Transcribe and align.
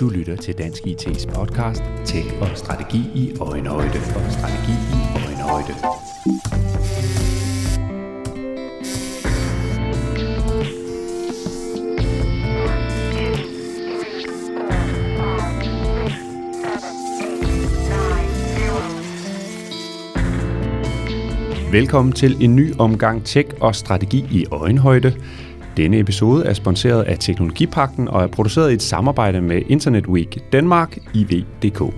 Du 0.00 0.08
lytter 0.08 0.36
til 0.36 0.58
Dansk 0.58 0.82
IT's 0.82 1.34
podcast 1.34 1.82
Tech 2.04 2.26
og 2.40 2.48
Strategi 2.54 2.98
i 3.14 3.36
Øjenhøjde 3.40 3.98
og 4.16 4.32
Strategi 4.32 4.72
i 4.72 5.00
Øjenhøjde. 5.26 5.74
Velkommen 21.72 22.12
til 22.12 22.44
en 22.44 22.56
ny 22.56 22.74
omgang 22.78 23.24
Tech 23.24 23.48
og 23.60 23.74
Strategi 23.74 24.24
i 24.30 24.46
Øjenhøjde. 24.50 25.14
Denne 25.76 25.98
episode 25.98 26.44
er 26.44 26.52
sponsoreret 26.52 27.02
af 27.02 27.16
Teknologipakten 27.18 28.08
og 28.08 28.22
er 28.22 28.26
produceret 28.26 28.70
i 28.70 28.74
et 28.74 28.82
samarbejde 28.82 29.40
med 29.40 29.62
Internet 29.68 30.06
Week 30.06 30.52
Danmark, 30.52 30.98
IV.dk. 31.14 31.94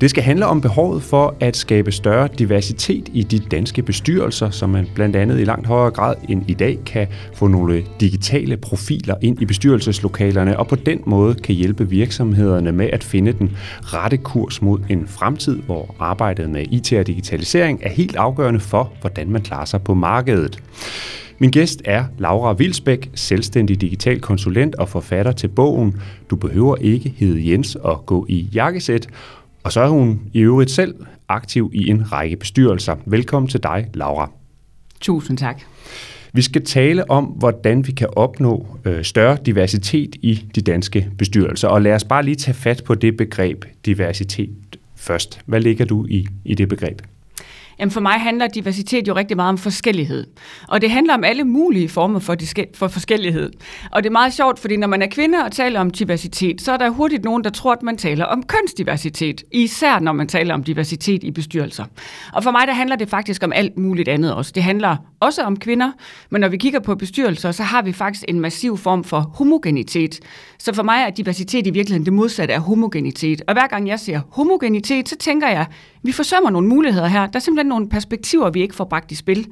Det 0.00 0.10
skal 0.10 0.22
handle 0.22 0.46
om 0.46 0.60
behovet 0.60 1.02
for 1.02 1.36
at 1.40 1.56
skabe 1.56 1.92
større 1.92 2.28
diversitet 2.38 3.08
i 3.12 3.22
de 3.22 3.38
danske 3.38 3.82
bestyrelser, 3.82 4.50
så 4.50 4.66
man 4.66 4.88
blandt 4.94 5.16
andet 5.16 5.40
i 5.40 5.44
langt 5.44 5.66
højere 5.66 5.90
grad 5.90 6.14
end 6.28 6.50
i 6.50 6.54
dag 6.54 6.78
kan 6.86 7.06
få 7.34 7.46
nogle 7.46 7.84
digitale 8.00 8.56
profiler 8.56 9.14
ind 9.22 9.42
i 9.42 9.44
bestyrelseslokalerne, 9.44 10.58
og 10.58 10.68
på 10.68 10.76
den 10.76 11.00
måde 11.06 11.34
kan 11.34 11.54
hjælpe 11.54 11.88
virksomhederne 11.88 12.72
med 12.72 12.90
at 12.92 13.04
finde 13.04 13.32
den 13.32 13.56
rette 13.82 14.16
kurs 14.16 14.62
mod 14.62 14.78
en 14.88 15.08
fremtid, 15.08 15.62
hvor 15.62 15.94
arbejdet 15.98 16.50
med 16.50 16.64
IT 16.70 16.92
og 16.92 17.06
digitalisering 17.06 17.80
er 17.82 17.90
helt 17.90 18.16
afgørende 18.16 18.60
for, 18.60 18.92
hvordan 19.00 19.30
man 19.30 19.42
klarer 19.42 19.64
sig 19.64 19.82
på 19.82 19.94
markedet. 19.94 20.62
Min 21.38 21.50
gæst 21.50 21.82
er 21.84 22.04
Laura 22.18 22.52
Vilsbæk, 22.52 23.10
selvstændig 23.14 23.80
digital 23.80 24.20
konsulent 24.20 24.74
og 24.74 24.88
forfatter 24.88 25.32
til 25.32 25.48
bogen 25.48 26.00
Du 26.30 26.36
behøver 26.36 26.76
ikke 26.76 27.14
hedde 27.16 27.50
Jens 27.50 27.74
og 27.74 28.06
gå 28.06 28.26
i 28.28 28.48
jakkesæt. 28.54 29.08
Og 29.62 29.72
så 29.72 29.80
er 29.80 29.88
hun 29.88 30.20
i 30.32 30.40
øvrigt 30.40 30.70
selv 30.70 30.94
aktiv 31.28 31.70
i 31.74 31.88
en 31.88 32.12
række 32.12 32.36
bestyrelser. 32.36 32.96
Velkommen 33.06 33.48
til 33.48 33.62
dig, 33.62 33.86
Laura. 33.94 34.30
Tusind 35.00 35.38
tak. 35.38 35.62
Vi 36.32 36.42
skal 36.42 36.64
tale 36.64 37.10
om, 37.10 37.24
hvordan 37.24 37.86
vi 37.86 37.92
kan 37.92 38.08
opnå 38.16 38.66
øh, 38.84 39.04
større 39.04 39.38
diversitet 39.46 40.16
i 40.22 40.46
de 40.54 40.60
danske 40.60 41.10
bestyrelser. 41.18 41.68
Og 41.68 41.82
lad 41.82 41.92
os 41.92 42.04
bare 42.04 42.22
lige 42.24 42.34
tage 42.34 42.54
fat 42.54 42.82
på 42.84 42.94
det 42.94 43.16
begreb 43.16 43.64
diversitet 43.86 44.78
først. 44.96 45.40
Hvad 45.46 45.60
ligger 45.60 45.84
du 45.84 46.06
i, 46.06 46.26
i 46.44 46.54
det 46.54 46.68
begreb? 46.68 47.02
Jamen 47.78 47.90
for 47.90 48.00
mig 48.00 48.12
handler 48.12 48.46
diversitet 48.46 49.08
jo 49.08 49.14
rigtig 49.14 49.36
meget 49.36 49.48
om 49.48 49.58
forskellighed. 49.58 50.26
Og 50.68 50.80
det 50.80 50.90
handler 50.90 51.14
om 51.14 51.24
alle 51.24 51.44
mulige 51.44 51.88
former 51.88 52.18
for, 52.18 52.36
for 52.74 52.88
forskellighed. 52.88 53.50
Og 53.92 54.02
det 54.02 54.08
er 54.08 54.12
meget 54.12 54.34
sjovt, 54.34 54.58
fordi 54.58 54.76
når 54.76 54.86
man 54.86 55.02
er 55.02 55.06
kvinde 55.06 55.38
og 55.38 55.52
taler 55.52 55.80
om 55.80 55.90
diversitet, 55.90 56.60
så 56.60 56.72
er 56.72 56.76
der 56.76 56.90
hurtigt 56.90 57.24
nogen, 57.24 57.44
der 57.44 57.50
tror, 57.50 57.72
at 57.72 57.82
man 57.82 57.96
taler 57.96 58.24
om 58.24 58.42
kønsdiversitet. 58.42 59.44
Især 59.52 59.98
når 59.98 60.12
man 60.12 60.28
taler 60.28 60.54
om 60.54 60.64
diversitet 60.64 61.24
i 61.24 61.30
bestyrelser. 61.30 61.84
Og 62.32 62.42
for 62.42 62.50
mig 62.50 62.66
der 62.66 62.74
handler 62.74 62.96
det 62.96 63.08
faktisk 63.08 63.42
om 63.44 63.52
alt 63.52 63.78
muligt 63.78 64.08
andet 64.08 64.34
også. 64.34 64.52
Det 64.54 64.62
handler 64.62 64.96
også 65.24 65.42
om 65.42 65.56
kvinder, 65.56 65.92
men 66.30 66.40
når 66.40 66.48
vi 66.48 66.56
kigger 66.56 66.80
på 66.80 66.94
bestyrelser, 66.94 67.52
så 67.52 67.62
har 67.62 67.82
vi 67.82 67.92
faktisk 67.92 68.24
en 68.28 68.40
massiv 68.40 68.76
form 68.76 69.04
for 69.04 69.20
homogenitet. 69.20 70.20
Så 70.58 70.74
for 70.74 70.82
mig 70.82 71.04
er 71.06 71.10
diversitet 71.10 71.66
i 71.66 71.70
virkeligheden 71.70 72.04
det 72.04 72.12
modsatte 72.12 72.54
af 72.54 72.60
homogenitet. 72.60 73.42
Og 73.46 73.54
hver 73.54 73.66
gang 73.66 73.88
jeg 73.88 74.00
siger 74.00 74.20
homogenitet, 74.30 75.08
så 75.08 75.16
tænker 75.16 75.48
jeg, 75.48 75.66
vi 76.02 76.12
forsømmer 76.12 76.50
nogle 76.50 76.68
muligheder 76.68 77.06
her. 77.06 77.26
Der 77.26 77.36
er 77.36 77.40
simpelthen 77.40 77.68
nogle 77.68 77.88
perspektiver, 77.88 78.50
vi 78.50 78.62
ikke 78.62 78.74
får 78.74 78.84
bragt 78.84 79.12
i 79.12 79.14
spil. 79.14 79.46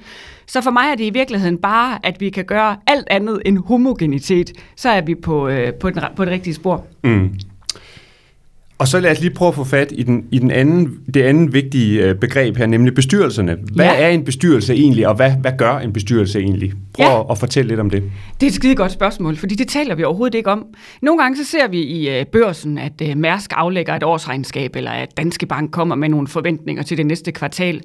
Så 0.47 0.61
for 0.61 0.71
mig 0.71 0.85
er 0.91 0.95
det 0.95 1.05
i 1.05 1.11
virkeligheden 1.11 1.59
bare, 1.59 1.99
at 2.03 2.21
vi 2.21 2.31
kan 2.31 2.45
gøre 2.45 2.77
alt 2.87 3.07
andet 3.11 3.43
end 3.47 3.59
homogenitet. 3.59 4.53
Så 4.77 4.89
er 4.89 5.01
vi 5.01 5.15
på, 5.15 5.49
øh, 5.49 5.75
på, 5.75 5.91
den, 5.91 6.03
på 6.17 6.25
det 6.25 6.33
rigtige 6.33 6.55
spor. 6.55 6.87
Mm. 7.05 7.35
Og 8.83 8.89
så 8.89 9.01
lad 9.01 9.11
os 9.11 9.21
lige 9.21 9.31
prøve 9.35 9.49
at 9.49 9.55
få 9.55 9.65
fat 9.65 9.93
i, 9.93 10.03
den, 10.03 10.25
i 10.31 10.39
den 10.39 10.51
anden, 10.51 10.99
det 11.15 11.23
andet 11.23 11.53
vigtige 11.53 12.03
øh, 12.03 12.15
begreb 12.15 12.57
her, 12.57 12.67
nemlig 12.67 12.95
bestyrelserne. 12.95 13.57
Hvad 13.75 13.85
ja. 13.85 13.95
er 13.95 14.09
en 14.09 14.25
bestyrelse 14.25 14.75
egentlig, 14.75 15.09
og 15.09 15.15
hvad, 15.15 15.33
hvad 15.41 15.53
gør 15.59 15.79
en 15.79 15.93
bestyrelse 15.93 16.39
egentlig? 16.39 16.73
Prøv 16.95 17.07
ja. 17.07 17.21
at, 17.21 17.27
at 17.31 17.39
fortælle 17.39 17.69
lidt 17.69 17.81
om 17.81 17.91
det. 17.91 18.03
Det 18.41 18.47
er 18.47 18.51
et 18.51 18.55
skide 18.55 18.75
godt 18.75 18.93
spørgsmål, 18.93 19.37
fordi 19.37 19.55
det 19.55 19.69
taler 19.69 19.95
vi 19.95 20.05
overhovedet 20.05 20.35
ikke 20.35 20.51
om. 20.51 20.67
Nogle 21.03 21.23
gange 21.23 21.37
så 21.37 21.51
ser 21.51 21.69
vi 21.69 21.83
i 21.83 22.21
uh, 22.21 22.27
børsen, 22.27 22.79
at 22.79 22.93
uh, 23.03 23.17
Mærsk 23.17 23.51
aflægger 23.55 23.95
et 23.95 24.03
årsregnskab, 24.03 24.77
eller 24.77 24.91
at 24.91 25.17
Danske 25.17 25.47
Bank 25.47 25.71
kommer 25.71 25.95
med 25.95 26.09
nogle 26.09 26.29
forventninger 26.29 26.83
til 26.83 26.97
det 26.97 27.07
næste 27.07 27.33
kvartal. 27.33 27.83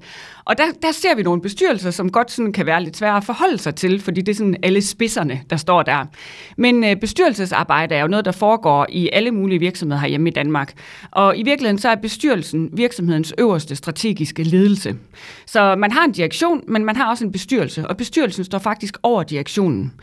Og 0.47 0.58
der, 0.58 0.63
der 0.81 0.91
ser 0.91 1.16
vi 1.16 1.24
nogle 1.24 1.41
bestyrelser, 1.41 1.91
som 1.91 2.12
godt 2.12 2.31
sådan 2.31 2.52
kan 2.52 2.66
være 2.66 2.84
lidt 2.84 2.97
svære 2.97 3.18
at 3.18 3.24
forholde 3.24 3.58
sig 3.58 3.75
til, 3.75 4.02
fordi 4.02 4.22
det 4.22 4.31
er 4.31 4.35
sådan 4.35 4.58
alle 4.63 4.81
spidserne, 4.81 5.41
der 5.50 5.58
står 5.58 5.84
der. 5.84 6.06
Men 6.58 6.84
øh, 6.84 6.96
bestyrelsesarbejde 6.96 7.96
er 7.96 8.02
jo 8.02 8.08
noget, 8.08 8.25
der 8.25 8.31
foregår 8.31 8.85
i 8.90 9.09
alle 9.13 9.31
mulige 9.31 9.59
virksomheder 9.59 10.02
herhjemme 10.02 10.30
i 10.30 10.34
Danmark. 10.34 10.74
Og 11.12 11.38
i 11.38 11.44
virkeligheden 11.44 11.80
så 11.80 11.90
er 11.90 11.96
bestyrelsen 11.96 12.69
virksomhedens 12.74 13.34
øverste 13.38 13.75
strategiske 13.75 14.44
ledelse. 14.44 14.96
Så 15.46 15.75
man 15.75 15.91
har 15.91 16.06
en 16.06 16.12
direktion, 16.12 16.64
men 16.68 16.85
man 16.85 16.96
har 16.96 17.09
også 17.09 17.25
en 17.25 17.31
bestyrelse, 17.31 17.88
og 17.88 17.97
bestyrelsen 17.97 18.44
står 18.44 18.59
faktisk 18.59 18.97
over 19.03 19.24
direktionen. 19.24 19.94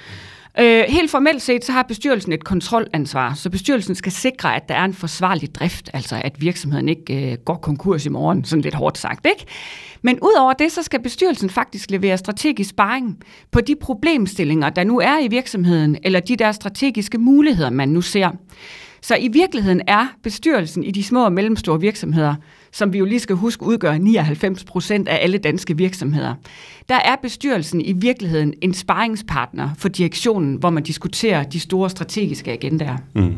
Øh, 0.60 0.84
helt 0.88 1.10
formelt 1.10 1.42
set, 1.42 1.64
så 1.64 1.72
har 1.72 1.82
bestyrelsen 1.82 2.32
et 2.32 2.44
kontrolansvar, 2.44 3.34
så 3.34 3.50
bestyrelsen 3.50 3.94
skal 3.94 4.12
sikre, 4.12 4.56
at 4.56 4.68
der 4.68 4.74
er 4.74 4.84
en 4.84 4.94
forsvarlig 4.94 5.54
drift, 5.54 5.90
altså 5.92 6.20
at 6.24 6.40
virksomheden 6.40 6.88
ikke 6.88 7.32
øh, 7.32 7.38
går 7.44 7.54
konkurs 7.54 8.06
i 8.06 8.08
morgen, 8.08 8.44
sådan 8.44 8.62
lidt 8.62 8.74
hårdt 8.74 8.98
sagt, 8.98 9.26
ikke? 9.26 9.46
Men 10.02 10.18
udover 10.22 10.52
det, 10.52 10.72
så 10.72 10.82
skal 10.82 11.02
bestyrelsen 11.02 11.50
faktisk 11.50 11.90
levere 11.90 12.18
strategisk 12.18 12.70
sparring 12.70 13.18
på 13.50 13.60
de 13.60 13.76
problemstillinger, 13.76 14.70
der 14.70 14.84
nu 14.84 14.98
er 14.98 15.18
i 15.24 15.28
virksomheden, 15.28 15.96
eller 16.02 16.20
de 16.20 16.36
der 16.36 16.52
strategiske 16.52 17.18
muligheder, 17.18 17.70
man 17.70 17.88
nu 17.88 18.00
ser. 18.00 18.30
Så 19.02 19.16
i 19.16 19.28
virkeligheden 19.28 19.82
er 19.86 20.06
bestyrelsen 20.22 20.84
i 20.84 20.90
de 20.90 21.02
små 21.02 21.24
og 21.24 21.32
mellemstore 21.32 21.80
virksomheder, 21.80 22.34
som 22.74 22.92
vi 22.92 22.98
jo 22.98 23.04
lige 23.04 23.20
skal 23.20 23.36
huske 23.36 23.62
udgør 23.62 23.98
99 23.98 24.64
procent 24.64 25.08
af 25.08 25.18
alle 25.22 25.38
danske 25.38 25.76
virksomheder, 25.76 26.34
der 26.88 26.94
er 26.94 27.16
bestyrelsen 27.22 27.80
i 27.80 27.92
virkeligheden 27.92 28.54
en 28.60 28.74
sparringspartner 28.74 29.70
for 29.78 29.88
direktionen, 29.88 30.56
hvor 30.56 30.70
man 30.70 30.82
diskuterer 30.82 31.42
de 31.42 31.60
store 31.60 31.90
strategiske 31.90 32.52
agendaer. 32.52 32.96
Mm. 33.14 33.34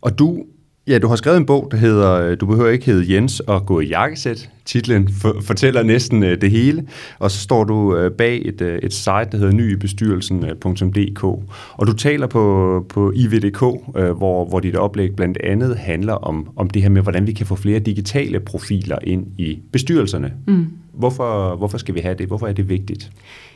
Og 0.00 0.18
du 0.18 0.44
Ja, 0.88 0.98
du 0.98 1.08
har 1.08 1.16
skrevet 1.16 1.36
en 1.36 1.46
bog, 1.46 1.68
der 1.70 1.76
hedder 1.76 2.12
øh, 2.12 2.36
Du 2.40 2.46
behøver 2.46 2.70
ikke 2.70 2.86
hedde 2.86 3.14
Jens 3.14 3.40
og 3.40 3.66
gå 3.66 3.80
i 3.80 3.86
jakkesæt. 3.86 4.50
Titlen 4.64 5.08
for, 5.20 5.36
fortæller 5.42 5.82
næsten 5.82 6.22
uh, 6.22 6.28
det 6.28 6.50
hele. 6.50 6.86
Og 7.18 7.30
så 7.30 7.38
står 7.38 7.64
du 7.64 8.04
uh, 8.04 8.12
bag 8.12 8.42
et, 8.44 8.60
et 8.82 8.92
site, 8.92 9.28
der 9.32 9.36
hedder 9.38 9.52
nybestyrelsen.dk. 9.52 11.24
Og 11.72 11.86
du 11.86 11.92
taler 11.92 12.26
på, 12.26 12.86
på 12.88 13.12
IVDK, 13.14 13.58
hvor, 14.16 14.44
hvor 14.44 14.60
dit 14.60 14.76
oplæg 14.76 15.16
blandt 15.16 15.38
andet 15.44 15.76
handler 15.76 16.12
om, 16.12 16.48
om 16.56 16.70
det 16.70 16.82
her 16.82 16.88
med, 16.88 17.02
hvordan 17.02 17.26
vi 17.26 17.32
kan 17.32 17.46
få 17.46 17.56
flere 17.56 17.78
digitale 17.78 18.40
profiler 18.40 18.98
ind 19.02 19.26
i 19.38 19.58
bestyrelserne. 19.72 20.32
Mm. 20.46 20.66
Hvorfor, 20.92 21.56
hvorfor 21.56 21.78
skal 21.78 21.94
vi 21.94 22.00
have 22.00 22.14
det? 22.14 22.26
Hvorfor 22.26 22.46
er 22.46 22.52
det 22.52 22.68
vigtigt? 22.68 23.10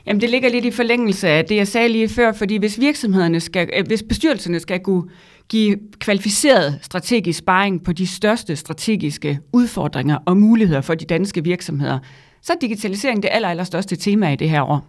Jamen, 0.06 0.20
det 0.20 0.30
ligger 0.30 0.48
lidt 0.48 0.64
i 0.64 0.70
forlængelse 0.70 1.28
af 1.28 1.44
det, 1.44 1.56
jeg 1.56 1.68
sagde 1.68 1.88
lige 1.88 2.08
før, 2.08 2.32
fordi 2.32 2.56
hvis 2.56 2.80
virksomhederne 2.80 3.40
skal, 3.40 3.68
hvis 3.86 4.02
bestyrelserne 4.02 4.60
skal 4.60 4.80
kunne 4.80 5.02
give 5.48 5.78
kvalificeret 5.98 6.78
strategisk 6.82 7.38
sparring 7.38 7.84
på 7.84 7.92
de 7.92 8.06
største 8.06 8.56
strategiske 8.56 9.40
udfordringer 9.52 10.18
og 10.26 10.36
muligheder 10.36 10.80
for 10.80 10.94
de 10.94 11.04
danske 11.04 11.44
virksomheder, 11.44 11.98
så 12.42 12.52
er 12.52 12.56
digitalisering 12.60 13.22
det 13.22 13.28
aller, 13.32 13.48
aller 13.48 13.64
største 13.64 13.96
tema 13.96 14.32
i 14.32 14.36
det 14.36 14.50
her 14.50 14.62
år. 14.62 14.86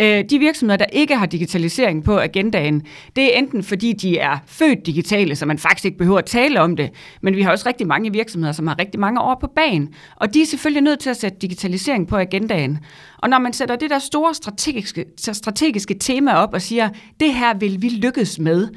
Øh, 0.00 0.24
de 0.30 0.38
virksomheder, 0.38 0.76
der 0.76 0.84
ikke 0.92 1.16
har 1.16 1.26
digitalisering 1.26 2.04
på 2.04 2.18
agendaen, 2.18 2.82
det 3.16 3.24
er 3.24 3.38
enten 3.38 3.62
fordi, 3.62 3.92
de 3.92 4.18
er 4.18 4.38
født 4.46 4.86
digitale, 4.86 5.36
så 5.36 5.46
man 5.46 5.58
faktisk 5.58 5.84
ikke 5.84 5.98
behøver 5.98 6.18
at 6.18 6.24
tale 6.24 6.60
om 6.60 6.76
det, 6.76 6.90
men 7.22 7.36
vi 7.36 7.42
har 7.42 7.50
også 7.50 7.68
rigtig 7.68 7.86
mange 7.86 8.12
virksomheder, 8.12 8.52
som 8.52 8.66
har 8.66 8.78
rigtig 8.78 9.00
mange 9.00 9.20
år 9.20 9.38
på 9.40 9.46
banen, 9.56 9.88
og 10.16 10.34
de 10.34 10.42
er 10.42 10.46
selvfølgelig 10.46 10.82
nødt 10.82 11.00
til 11.00 11.10
at 11.10 11.16
sætte 11.16 11.38
digitalisering 11.38 12.08
på 12.08 12.16
agendaen. 12.16 12.78
Og 13.18 13.28
når 13.28 13.38
man 13.38 13.52
sætter 13.52 13.76
det 13.76 13.90
der 13.90 13.98
store 13.98 14.34
strategiske, 14.34 15.04
strategiske 15.18 15.94
tema 15.94 16.34
op 16.34 16.54
og 16.54 16.62
siger, 16.62 16.88
det 17.20 17.34
her 17.34 17.54
vil 17.54 17.82
vi 17.82 17.88
lykkes 17.88 18.38
med, 18.38 18.68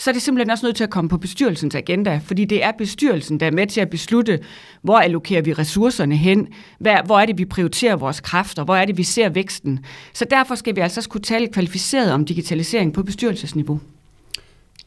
så 0.00 0.10
er 0.10 0.12
det 0.12 0.22
simpelthen 0.22 0.50
også 0.50 0.66
nødt 0.66 0.76
til 0.76 0.84
at 0.84 0.90
komme 0.90 1.08
på 1.08 1.18
bestyrelsens 1.18 1.74
agenda, 1.74 2.20
fordi 2.24 2.44
det 2.44 2.64
er 2.64 2.72
bestyrelsen, 2.78 3.40
der 3.40 3.46
er 3.46 3.50
med 3.50 3.66
til 3.66 3.80
at 3.80 3.90
beslutte, 3.90 4.38
hvor 4.82 4.98
allokerer 4.98 5.42
vi 5.42 5.52
ressourcerne 5.52 6.16
hen, 6.16 6.48
hvor 6.78 7.18
er 7.18 7.26
det, 7.26 7.38
vi 7.38 7.44
prioriterer 7.44 7.96
vores 7.96 8.20
kræfter, 8.20 8.64
hvor 8.64 8.76
er 8.76 8.84
det, 8.84 8.98
vi 8.98 9.02
ser 9.02 9.28
væksten. 9.28 9.84
Så 10.12 10.24
derfor 10.30 10.54
skal 10.54 10.76
vi 10.76 10.80
altså 10.80 11.00
også 11.00 11.08
kunne 11.08 11.20
tale 11.20 11.48
kvalificeret 11.48 12.12
om 12.12 12.24
digitalisering 12.24 12.92
på 12.92 13.02
bestyrelsesniveau. 13.02 13.80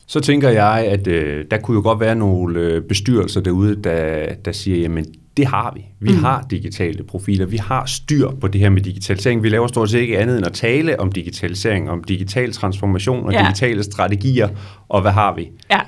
Så 0.07 0.19
tænker 0.19 0.49
jeg, 0.49 0.85
at 0.87 1.07
øh, 1.07 1.45
der 1.51 1.57
kunne 1.57 1.75
jo 1.75 1.81
godt 1.81 1.99
være 1.99 2.15
nogle 2.15 2.59
øh, 2.59 2.81
bestyrelser 2.81 3.41
derude, 3.41 3.75
der, 3.83 4.33
der 4.33 4.51
siger, 4.51 4.77
jamen 4.77 5.05
det 5.37 5.45
har 5.45 5.71
vi. 5.75 5.85
Vi 5.99 6.11
mm. 6.11 6.23
har 6.23 6.45
digitale 6.51 7.03
profiler. 7.03 7.45
Vi 7.45 7.57
har 7.57 7.85
styr 7.85 8.29
på 8.41 8.47
det 8.47 8.61
her 8.61 8.69
med 8.69 8.81
digitalisering. 8.81 9.43
Vi 9.43 9.49
laver 9.49 9.67
stort 9.67 9.89
set 9.89 9.99
ikke 9.99 10.19
andet 10.19 10.37
end 10.37 10.45
at 10.45 10.53
tale 10.53 10.99
om 10.99 11.11
digitalisering, 11.11 11.89
om 11.89 12.03
digital 12.03 12.53
transformation 12.53 13.25
og 13.25 13.33
ja. 13.33 13.45
digitale 13.45 13.83
strategier. 13.83 14.49
Og 14.89 15.01
hvad 15.01 15.11
har 15.11 15.35
vi? 15.35 15.51
Ja. 15.71 15.79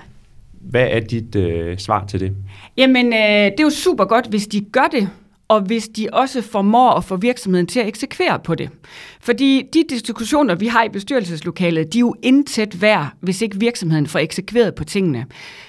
Hvad 0.62 0.88
er 0.92 1.00
dit 1.00 1.36
øh, 1.36 1.78
svar 1.78 2.06
til 2.06 2.20
det? 2.20 2.36
Jamen, 2.78 3.06
øh, 3.06 3.20
det 3.20 3.60
er 3.60 3.64
jo 3.64 3.70
super 3.70 4.06
godt, 4.06 4.28
hvis 4.28 4.48
de 4.48 4.62
gør 4.62 4.88
det. 4.92 5.10
og 5.48 5.62
hvis 5.62 5.88
de 5.88 6.08
også 6.14 6.42
formår 6.42 6.92
at 6.92 7.04
få 7.04 7.16
virksomheden 7.16 7.68
til 7.68 7.80
at 7.80 7.88
eksekvere 7.88 8.40
på 8.40 8.56
det. 8.56 8.70
Fordi 9.22 9.64
de 9.74 9.84
diskussioner, 9.90 10.56
vi 10.56 10.68
har 10.68 10.84
i 10.84 10.90
bestyrelseslokalet, 10.90 11.94
de 11.94 11.98
er 11.98 12.00
jo 12.00 12.16
intet 12.24 12.82
værd, 12.82 13.10
hvis 13.20 13.42
ikke 13.42 13.60
virksomheden 13.60 14.08
får 14.08 14.20
eksekveret 14.20 14.76
på 14.76 14.84
tingene. 14.84 15.26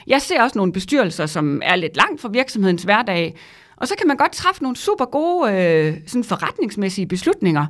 Jeg 0.07 0.23
ser 0.23 0.43
også 0.43 0.59
nogle 0.59 0.73
bestyrelser, 0.73 1.27
som 1.27 1.63
er 1.65 1.77
lidt 1.77 1.97
langt 1.97 2.21
fra 2.21 2.29
virksomhedens 2.33 2.83
hverdag, 2.83 3.35
og 3.77 3.89
så 3.89 3.95
kan 3.99 4.07
man 4.07 4.17
godt 4.17 4.33
træffe 4.33 4.63
nogle 4.63 4.77
super 4.77 5.05
gode 5.05 5.53
øh, 5.53 5.97
sådan 6.07 6.25
forretningsmæssige 6.25 7.07
beslutninger. 7.07 7.67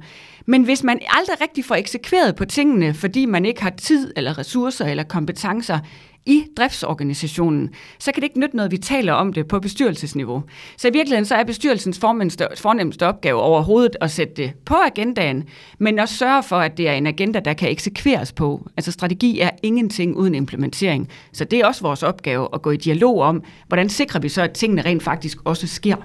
Men 0.46 0.62
hvis 0.62 0.82
man 0.82 1.00
aldrig 1.08 1.40
rigtig 1.40 1.64
får 1.64 1.74
eksekveret 1.74 2.36
på 2.36 2.44
tingene, 2.44 2.94
fordi 2.94 3.26
man 3.26 3.44
ikke 3.44 3.62
har 3.62 3.70
tid 3.70 4.12
eller 4.16 4.38
ressourcer 4.38 4.84
eller 4.84 5.04
kompetencer, 5.04 5.78
i 6.26 6.44
driftsorganisationen, 6.56 7.70
så 7.98 8.12
kan 8.12 8.20
det 8.20 8.28
ikke 8.28 8.40
nytte 8.40 8.56
noget, 8.56 8.70
vi 8.70 8.78
taler 8.78 9.12
om 9.12 9.32
det 9.32 9.48
på 9.48 9.60
bestyrelsesniveau. 9.60 10.42
Så 10.76 10.88
i 10.88 10.92
virkeligheden 10.92 11.24
så 11.24 11.34
er 11.34 11.44
bestyrelsens 11.44 11.98
fornemmeste 11.98 13.06
opgave 13.06 13.40
overhovedet 13.40 13.96
at 14.00 14.10
sætte 14.10 14.34
det 14.34 14.52
på 14.64 14.74
agendaen, 14.74 15.44
men 15.78 15.98
også 15.98 16.14
sørge 16.14 16.42
for, 16.42 16.56
at 16.56 16.76
det 16.76 16.88
er 16.88 16.92
en 16.92 17.06
agenda, 17.06 17.40
der 17.40 17.52
kan 17.52 17.70
eksekveres 17.70 18.32
på. 18.32 18.68
Altså 18.76 18.92
strategi 18.92 19.40
er 19.40 19.50
ingenting 19.62 20.16
uden 20.16 20.34
implementering. 20.34 21.08
Så 21.32 21.44
det 21.44 21.58
er 21.58 21.66
også 21.66 21.82
vores 21.82 22.02
opgave 22.02 22.48
at 22.54 22.62
gå 22.62 22.70
i 22.70 22.76
dialog 22.76 23.20
om, 23.20 23.42
hvordan 23.68 23.88
sikrer 23.88 24.20
vi 24.20 24.28
så, 24.28 24.42
at 24.42 24.52
tingene 24.52 24.82
rent 24.82 25.02
faktisk 25.02 25.38
også 25.44 25.66
sker. 25.66 25.96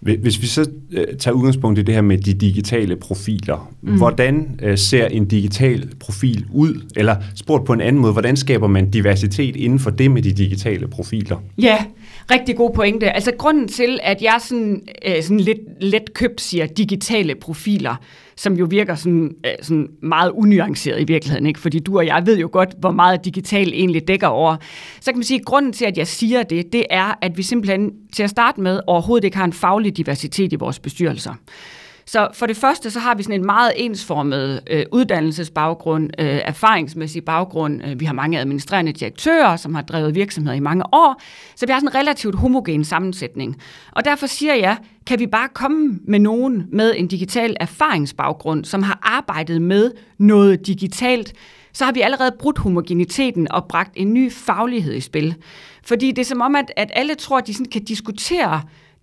Hvis 0.00 0.42
vi 0.42 0.46
så 0.46 0.70
øh, 0.92 1.06
tager 1.18 1.34
udgangspunkt 1.34 1.78
i 1.78 1.82
det 1.82 1.94
her 1.94 2.02
med 2.02 2.18
de 2.18 2.34
digitale 2.34 2.96
profiler, 2.96 3.72
mm. 3.82 3.96
hvordan 3.96 4.60
øh, 4.62 4.78
ser 4.78 5.06
en 5.06 5.24
digital 5.24 5.88
profil 6.00 6.46
ud? 6.52 6.90
Eller 6.96 7.16
spurgt 7.34 7.64
på 7.64 7.72
en 7.72 7.80
anden 7.80 8.02
måde, 8.02 8.12
hvordan 8.12 8.36
skaber 8.36 8.66
man 8.66 8.90
diversitet 8.90 9.56
inden 9.56 9.78
for 9.78 9.90
det 9.90 10.10
med 10.10 10.22
de 10.22 10.32
digitale 10.32 10.88
profiler? 10.88 11.42
Ja, 11.58 11.78
rigtig 12.30 12.56
god 12.56 12.70
pointe. 12.70 13.10
Altså 13.10 13.32
grunden 13.38 13.68
til, 13.68 13.98
at 14.02 14.22
jeg 14.22 14.36
sådan, 14.40 14.82
øh, 15.06 15.22
sådan 15.22 15.40
lidt 15.40 15.58
let 15.80 16.14
købt 16.14 16.40
siger 16.40 16.66
digitale 16.66 17.34
profiler, 17.34 17.96
som 18.36 18.54
jo 18.54 18.66
virker 18.70 18.94
sådan, 18.94 19.34
øh, 19.46 19.52
sådan 19.62 19.88
meget 20.02 20.30
unuanceret 20.30 21.00
i 21.00 21.04
virkeligheden, 21.04 21.46
ikke? 21.46 21.60
fordi 21.60 21.78
du 21.78 21.98
og 21.98 22.06
jeg 22.06 22.26
ved 22.26 22.38
jo 22.38 22.48
godt, 22.52 22.74
hvor 22.80 22.90
meget 22.90 23.24
digital 23.24 23.68
egentlig 23.68 24.08
dækker 24.08 24.26
over. 24.26 24.56
Så 25.00 25.12
kan 25.12 25.18
man 25.18 25.24
sige, 25.24 25.40
at 25.40 25.46
grunden 25.46 25.72
til, 25.72 25.84
at 25.84 25.98
jeg 25.98 26.06
siger 26.06 26.42
det, 26.42 26.72
det 26.72 26.84
er, 26.90 27.18
at 27.22 27.36
vi 27.36 27.42
simpelthen 27.42 27.92
til 28.12 28.22
at 28.22 28.30
starte 28.30 28.60
med 28.60 28.80
overhovedet 28.86 29.24
ikke 29.24 29.36
har 29.36 29.44
en 29.44 29.52
faglig 29.52 29.96
diversitet 29.96 30.52
i 30.52 30.56
vores 30.56 30.78
bestyrelser. 30.78 31.34
Så 32.08 32.28
for 32.34 32.46
det 32.46 32.56
første, 32.56 32.90
så 32.90 33.00
har 33.00 33.14
vi 33.14 33.22
sådan 33.22 33.40
en 33.40 33.46
meget 33.46 33.72
ensformet 33.76 34.60
øh, 34.70 34.86
uddannelsesbaggrund, 34.92 36.10
øh, 36.18 36.40
erfaringsmæssig 36.44 37.24
baggrund. 37.24 37.84
Øh, 37.84 38.00
vi 38.00 38.04
har 38.04 38.12
mange 38.12 38.40
administrerende 38.40 38.92
direktører, 38.92 39.56
som 39.56 39.74
har 39.74 39.82
drevet 39.82 40.14
virksomheder 40.14 40.56
i 40.56 40.60
mange 40.60 40.84
år. 40.92 41.20
Så 41.56 41.66
vi 41.66 41.72
har 41.72 41.80
sådan 41.80 41.88
en 41.88 41.94
relativt 41.94 42.34
homogen 42.34 42.84
sammensætning. 42.84 43.56
Og 43.92 44.04
derfor 44.04 44.26
siger 44.26 44.54
jeg, 44.54 44.76
kan 45.06 45.18
vi 45.18 45.26
bare 45.26 45.48
komme 45.48 45.98
med 46.04 46.18
nogen 46.18 46.66
med 46.72 46.94
en 46.96 47.08
digital 47.08 47.56
erfaringsbaggrund, 47.60 48.64
som 48.64 48.82
har 48.82 48.98
arbejdet 49.02 49.62
med 49.62 49.90
noget 50.18 50.66
digitalt, 50.66 51.32
så 51.72 51.84
har 51.84 51.92
vi 51.92 52.00
allerede 52.00 52.32
brudt 52.38 52.58
homogeniteten 52.58 53.52
og 53.52 53.64
bragt 53.68 53.92
en 53.96 54.14
ny 54.14 54.32
faglighed 54.32 54.94
i 54.94 55.00
spil. 55.00 55.34
Fordi 55.84 56.12
det 56.12 56.18
er 56.18 56.26
som 56.26 56.40
om, 56.40 56.56
at, 56.56 56.72
at 56.76 56.90
alle 56.94 57.14
tror, 57.14 57.38
at 57.38 57.46
de 57.46 57.54
sådan 57.54 57.70
kan 57.70 57.84
diskutere 57.84 58.62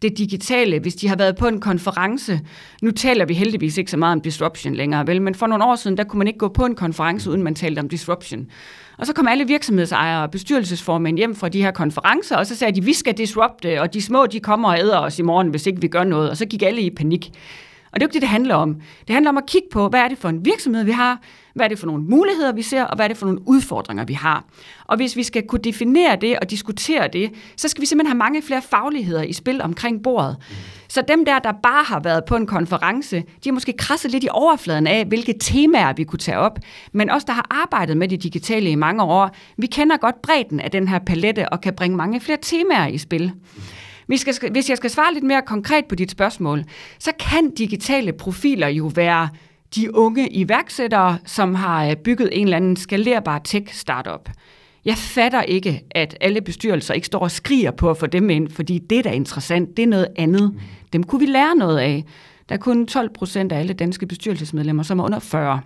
det 0.10 0.18
digitale, 0.18 0.80
hvis 0.80 0.96
de 0.96 1.08
har 1.08 1.16
været 1.16 1.36
på 1.36 1.48
en 1.48 1.60
konference. 1.60 2.40
Nu 2.82 2.92
taler 2.92 3.26
vi 3.26 3.34
heldigvis 3.34 3.78
ikke 3.78 3.92
så 3.92 3.98
meget 3.98 4.12
om 4.12 4.22
disruption 4.22 4.76
længere, 4.76 5.08
vel? 5.08 5.22
men 5.22 5.36
for 5.36 5.48
nogle 5.48 5.66
år 5.66 5.76
siden, 5.76 5.98
der 5.98 6.04
kunne 6.04 6.18
man 6.18 6.28
ikke 6.28 6.40
gå 6.40 6.48
på 6.48 6.66
en 6.66 6.76
konference, 6.76 7.30
uden 7.30 7.44
man 7.44 7.56
talte 7.56 7.80
om 7.80 7.90
disruption. 7.90 8.48
Og 8.98 9.06
så 9.06 9.14
kom 9.14 9.28
alle 9.28 9.48
virksomhedsejere 9.48 10.24
og 10.24 10.32
bestyrelsesformænd 10.32 11.18
hjem 11.18 11.36
fra 11.36 11.50
de 11.50 11.62
her 11.62 11.72
konferencer, 11.72 12.38
og 12.38 12.48
så 12.48 12.56
sagde 12.56 12.76
de, 12.76 12.84
vi 12.84 12.94
skal 12.94 13.18
disrupte, 13.18 13.82
og 13.82 13.94
de 13.94 14.02
små, 14.02 14.26
de 14.26 14.40
kommer 14.40 14.70
og 14.70 14.80
æder 14.80 15.00
os 15.00 15.20
i 15.20 15.22
morgen, 15.22 15.48
hvis 15.48 15.66
ikke 15.68 15.82
vi 15.82 15.88
gør 15.88 16.04
noget. 16.04 16.30
Og 16.30 16.38
så 16.38 16.46
gik 16.46 16.64
alle 16.64 16.82
i 16.82 16.90
panik. 16.90 17.32
Og 17.92 18.00
det 18.00 18.02
er 18.02 18.06
jo 18.06 18.08
ikke 18.08 18.14
det, 18.14 18.22
det 18.22 18.30
handler 18.30 18.56
om. 18.56 18.76
Det 19.08 19.14
handler 19.14 19.30
om 19.30 19.38
at 19.38 19.46
kigge 19.48 19.68
på, 19.72 19.90
hvad 19.90 20.00
er 20.00 20.08
det 20.08 20.18
for 20.18 20.30
en 20.30 20.46
virksomhed, 20.46 20.84
vi 20.84 20.92
har, 20.92 21.22
hvad 21.56 21.66
er 21.66 21.70
det 21.70 21.80
for 21.80 21.88
nogle 21.88 22.04
muligheder, 22.04 22.52
vi 22.52 22.62
ser, 22.62 22.84
og 22.84 22.96
hvad 22.96 23.06
er 23.06 23.08
det 23.08 23.18
for 23.18 23.26
nogle 23.26 23.48
udfordringer, 23.48 24.06
vi 24.06 24.14
har. 24.14 24.46
Og 24.86 24.98
hvis 24.98 25.16
vi 25.16 25.24
skal 25.24 25.48
kunne 25.48 25.62
definere 25.62 26.16
det 26.16 26.40
og 26.40 26.50
diskutere 26.50 27.08
det, 27.08 27.32
så 27.58 27.68
skal 27.68 27.82
vi 27.82 27.86
simpelthen 27.86 28.12
have 28.12 28.18
mange 28.18 28.42
flere 28.42 28.62
fagligheder 28.62 29.24
i 29.24 29.34
spil 29.34 29.62
omkring 29.62 30.04
bordet. 30.04 30.38
Så 30.88 31.02
dem 31.08 31.26
der, 31.26 31.40
der 31.40 31.52
bare 31.64 31.84
har 31.84 32.00
været 32.00 32.26
på 32.26 32.36
en 32.36 32.48
konference, 32.48 33.18
de 33.18 33.50
har 33.50 33.52
måske 33.52 33.74
krasset 33.74 34.12
lidt 34.12 34.24
i 34.24 34.28
overfladen 34.32 34.88
af, 34.88 35.06
hvilke 35.06 35.34
temaer 35.40 35.94
vi 35.94 36.04
kunne 36.04 36.20
tage 36.20 36.38
op. 36.38 36.60
Men 36.92 37.10
os, 37.10 37.24
der 37.24 37.34
har 37.34 37.48
arbejdet 37.50 37.98
med 37.98 38.08
det 38.08 38.24
digitale 38.24 38.70
i 38.70 38.76
mange 38.76 39.04
år, 39.04 39.36
vi 39.58 39.68
kender 39.68 39.98
godt 39.98 40.22
bredden 40.22 40.60
af 40.60 40.72
den 40.72 40.88
her 40.88 41.00
palette 41.00 41.50
og 41.50 41.62
kan 41.62 41.74
bringe 41.76 41.98
mange 41.98 42.20
flere 42.20 42.38
temaer 42.42 42.88
i 42.88 42.98
spil. 42.98 43.32
Hvis 44.08 44.26
jeg, 44.26 44.36
skal, 44.36 44.52
hvis 44.52 44.70
jeg 44.70 44.78
skal 44.78 44.90
svare 44.90 45.14
lidt 45.14 45.24
mere 45.24 45.42
konkret 45.42 45.86
på 45.86 45.96
dit 45.96 46.12
spørgsmål, 46.12 46.64
så 47.00 47.12
kan 47.20 47.52
digitale 47.52 48.14
profiler 48.14 48.68
jo 48.68 48.92
være 48.96 49.30
de 49.76 49.96
unge 49.96 50.30
iværksættere, 50.34 51.18
som 51.26 51.56
har 51.56 51.86
øh, 51.86 51.96
bygget 51.96 52.30
en 52.32 52.44
eller 52.44 52.58
anden 52.58 52.76
skalerbar 52.76 53.40
tech-startup. 53.40 54.30
Jeg 54.86 54.98
fatter 54.98 55.42
ikke, 55.42 55.84
at 55.92 56.18
alle 56.22 56.42
bestyrelser 56.42 56.94
ikke 56.94 57.08
står 57.08 57.20
og 57.20 57.32
skriger 57.32 57.72
på 57.72 57.90
at 57.90 57.98
få 57.98 58.08
dem 58.08 58.30
ind, 58.30 58.50
fordi 58.50 58.78
det 58.78 58.98
er 58.98 59.04
da 59.04 59.10
interessant, 59.10 59.78
det 59.78 59.84
er 59.84 59.88
noget 59.88 60.08
andet. 60.16 60.60
Dem 60.94 61.04
kunne 61.04 61.20
vi 61.20 61.26
lære 61.26 61.56
noget 61.56 61.80
af. 61.80 62.04
Der 62.50 62.56
er 62.56 62.60
kun 62.60 62.88
12 62.88 63.10
procent 63.14 63.52
af 63.52 63.60
alle 63.60 63.74
danske 63.74 64.06
bestyrelsesmedlemmer, 64.08 64.84
som 64.84 65.00
er 65.00 65.04
under 65.04 65.20
40. 65.20 65.62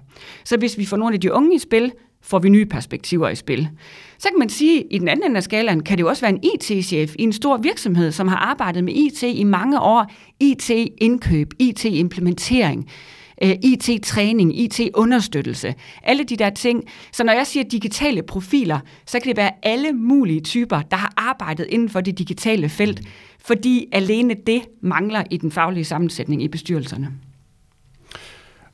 Så 0.45 0.57
hvis 0.57 0.77
vi 0.77 0.85
får 0.85 0.97
nogle 0.97 1.13
af 1.13 1.21
de 1.21 1.33
unge 1.33 1.55
i 1.55 1.59
spil, 1.59 1.91
får 2.21 2.39
vi 2.39 2.49
nye 2.49 2.65
perspektiver 2.65 3.29
i 3.29 3.35
spil. 3.35 3.69
Så 4.17 4.27
kan 4.29 4.39
man 4.39 4.49
sige, 4.49 4.79
at 4.79 4.85
i 4.91 4.97
den 4.97 5.07
anden 5.07 5.25
ende 5.25 5.37
af 5.37 5.43
skalaen 5.43 5.83
kan 5.83 5.97
det 5.97 6.01
jo 6.01 6.07
også 6.07 6.21
være 6.21 6.31
en 6.31 6.43
IT-chef 6.43 7.15
i 7.19 7.23
en 7.23 7.33
stor 7.33 7.57
virksomhed, 7.57 8.11
som 8.11 8.27
har 8.27 8.37
arbejdet 8.37 8.83
med 8.83 8.93
IT 8.93 9.23
i 9.23 9.43
mange 9.43 9.79
år. 9.79 10.11
IT-indkøb, 10.39 11.53
IT-implementering, 11.59 12.89
øh, 13.43 13.55
IT-træning, 13.63 14.59
IT-understøttelse, 14.59 15.75
alle 16.03 16.23
de 16.23 16.35
der 16.35 16.49
ting. 16.49 16.83
Så 17.11 17.23
når 17.23 17.33
jeg 17.33 17.47
siger 17.47 17.63
digitale 17.63 18.23
profiler, 18.23 18.79
så 19.05 19.19
kan 19.19 19.27
det 19.27 19.37
være 19.37 19.51
alle 19.63 19.93
mulige 19.93 20.41
typer, 20.41 20.81
der 20.81 20.97
har 20.97 21.13
arbejdet 21.17 21.67
inden 21.69 21.89
for 21.89 22.01
det 22.01 22.17
digitale 22.17 22.69
felt, 22.69 23.01
fordi 23.39 23.87
alene 23.91 24.35
det 24.47 24.61
mangler 24.81 25.23
i 25.31 25.37
den 25.37 25.51
faglige 25.51 25.85
sammensætning 25.85 26.43
i 26.43 26.47
bestyrelserne. 26.47 27.11